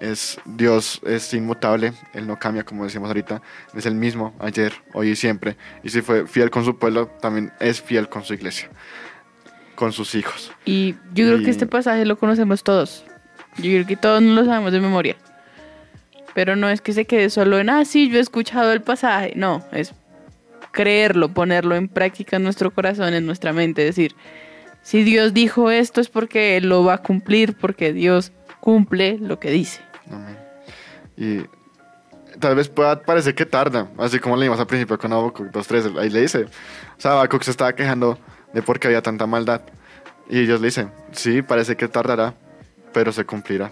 [0.00, 3.40] Es, Dios es inmutable, Él no cambia como decíamos ahorita,
[3.74, 5.56] es el mismo ayer, hoy y siempre.
[5.82, 8.68] Y si fue fiel con su pueblo, también es fiel con su iglesia,
[9.74, 10.52] con sus hijos.
[10.66, 13.04] Y yo creo Y- que este pasaje lo conocemos todos.
[13.56, 15.16] Yo creo que todos lo sabemos de memoria.
[16.34, 19.32] Pero no es que se quede solo en, ah, sí, yo he escuchado el pasaje.
[19.36, 19.94] No, es
[20.72, 23.82] creerlo, ponerlo en práctica en nuestro corazón, en nuestra mente.
[23.82, 24.14] Decir,
[24.82, 29.40] si Dios dijo esto es porque Él lo va a cumplir, porque Dios cumple lo
[29.40, 29.80] que dice.
[30.10, 30.36] Amén.
[31.16, 31.46] Y
[32.38, 36.10] tal vez pueda parecer que tarda, así como leímos al principio con Habacuc 2.3, ahí
[36.10, 38.18] le dice, o sea, Habacuc se estaba quejando
[38.52, 39.62] de por qué había tanta maldad.
[40.28, 42.34] Y ellos le dicen, sí, parece que tardará,
[42.92, 43.70] pero se cumplirá.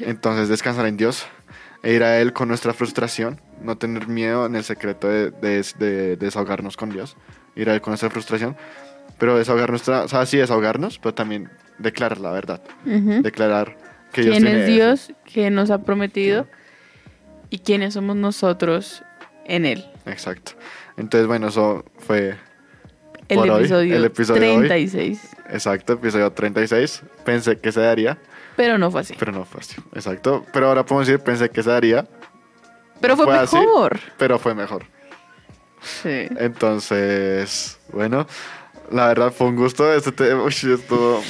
[0.00, 1.26] Entonces descansar en Dios
[1.82, 5.64] e ir a Él con nuestra frustración, no tener miedo en el secreto de, de-
[5.78, 7.16] de desahogarnos con Dios,
[7.54, 8.56] ir a Él con nuestra frustración,
[9.18, 13.22] pero desahogar nuestra, o sea, sí desahogarnos, pero también declarar la verdad, Ujú.
[13.22, 13.76] declarar
[14.14, 16.46] que Dios quién es Dios, qué nos ha prometido
[17.50, 19.02] y quiénes somos nosotros
[19.44, 19.84] en Él.
[20.06, 20.52] Exacto.
[20.96, 22.36] Entonces, bueno, eso fue
[23.28, 24.56] El Por hoy, episodio, el episodio de hoy.
[24.68, 25.20] 36.
[25.50, 27.02] exacto, episodio 36.
[27.24, 28.16] Pensé que se daría,
[28.56, 29.14] Pero no fue así.
[29.18, 29.76] pero no fue así.
[29.94, 30.44] Exacto.
[30.52, 32.06] Pero ahora podemos decir, pensé que se daría,
[33.00, 33.98] Pero no fue, así, mejor.
[34.18, 34.84] pero fue mejor.
[35.82, 36.28] Sí.
[36.38, 38.26] Entonces, bueno,
[38.90, 39.92] la verdad fue un gusto.
[39.92, 41.20] Este te- uy, esto-.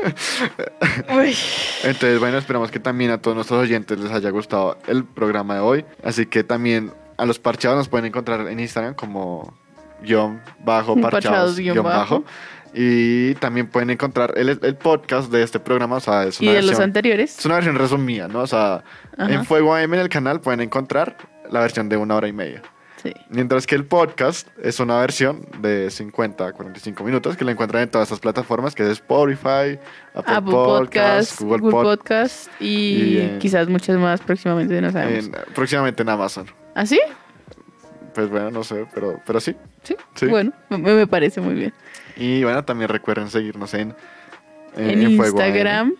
[1.84, 5.60] Entonces, bueno, esperamos que también a todos nuestros oyentes les haya gustado el programa de
[5.60, 5.84] hoy.
[6.04, 9.54] Así que también a los parchados nos pueden encontrar en Instagram como
[10.02, 12.20] guion bajo Parchados, parchados guion guion bajo.
[12.20, 12.24] bajo.
[12.72, 15.96] Y también pueden encontrar el, el podcast de este programa.
[15.96, 17.38] O sea, es Y una, los versión, anteriores.
[17.38, 18.40] es una versión resumida, ¿no?
[18.40, 18.84] O sea,
[19.18, 19.32] Ajá.
[19.32, 21.16] en Fuego AM en el canal pueden encontrar
[21.50, 22.62] la versión de una hora y media.
[23.02, 23.12] Sí.
[23.30, 27.82] Mientras que el podcast es una versión de 50 a 45 minutos que la encuentran
[27.84, 29.78] en todas estas plataformas, que es Spotify,
[30.14, 34.80] Apple, Apple Podcasts, Podcast, Google, Google Pod- Podcast y, y en- quizás muchas más próximamente,
[34.82, 35.26] no sabemos.
[35.26, 36.46] en- próximamente en Amazon.
[36.74, 37.00] ¿Ah, sí?
[38.14, 39.54] Pues bueno, no sé, pero, pero sí.
[39.82, 39.96] sí?
[40.14, 40.26] Sí.
[40.26, 41.72] Bueno, me, me parece muy bien.
[42.16, 43.94] Y bueno, también recuerden seguirnos en,
[44.76, 45.02] en.
[45.10, 45.94] Instagram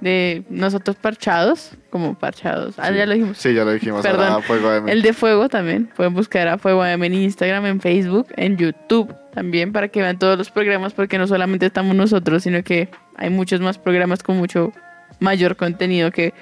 [0.00, 2.74] de nosotros parchados, como parchados.
[2.78, 2.94] Ah, Sí.
[2.96, 3.38] ya lo dijimos.
[3.38, 4.02] Sí, ya lo dijimos.
[4.02, 4.28] Perdón.
[4.28, 4.88] ahora Fuego AM.
[4.88, 5.86] El de Fuego también.
[5.96, 10.18] Pueden buscar a Fuego AM en Instagram, en Facebook, en YouTube también para que vean
[10.18, 14.36] todos los programas porque no solamente estamos nosotros, sino que hay muchos más programas con
[14.36, 14.72] mucho
[15.20, 16.34] mayor contenido que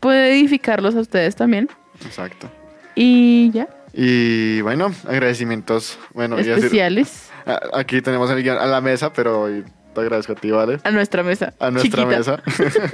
[0.00, 1.68] puede edificarlos a ustedes también.
[2.04, 2.50] Exacto.
[2.94, 3.68] Y ya,
[3.98, 5.98] Y bueno, agradecimientos.
[6.12, 9.64] Bueno, decir- especiales a- aquí tenemos a la mesa, pero hoy
[9.96, 10.78] te agradezco a ti, ¿vale?
[10.84, 11.54] a nuestra mesa.
[11.58, 12.18] A nuestra chiquita.
[12.18, 12.42] mesa.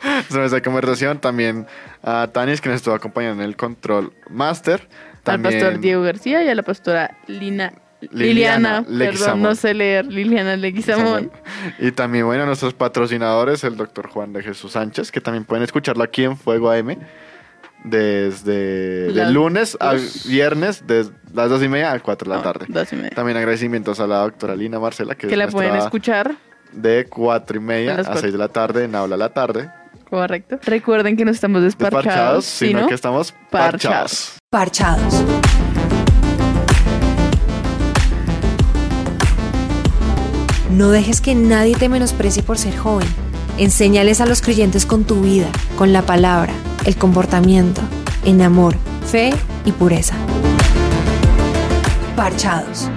[0.28, 1.20] sobre esa conversación.
[1.20, 1.66] También
[2.02, 4.80] a Tanis, que nos estuvo acompañando en el Control Master.
[4.80, 7.74] Al También pastor Diego García y a la pastora Lina,
[8.12, 11.30] Liliana Liliana, perdón, no sé leer, Liliana Leguizamón.
[11.78, 16.02] Y también, bueno, nuestros patrocinadores, el doctor Juan de Jesús Sánchez, que también pueden escucharlo
[16.02, 16.96] aquí en Fuego AM.
[17.84, 19.94] Desde lunes a
[20.26, 22.66] viernes, desde las dos y media a cuatro de la No, tarde.
[22.68, 23.10] dos y media.
[23.10, 26.36] También agradecimientos a la doctora Lina Marcela, que, Que es la pueden escuchar,
[26.72, 29.70] de cuatro y media A a seis de la tarde en Habla la Tarde.
[30.10, 30.58] correcto.
[30.64, 34.36] Recuerden que no estamos desparchados, Desparchados, sino sino que estamos parchados.
[34.50, 35.14] Parchados.
[40.70, 43.08] No dejes que nadie te menosprecie por ser joven.
[43.58, 46.52] Enséñales a los creyentes con tu vida, con la palabra,
[46.84, 47.80] el comportamiento,
[48.24, 49.30] en amor, fe
[49.64, 50.14] y pureza.
[52.14, 52.88] Parchados.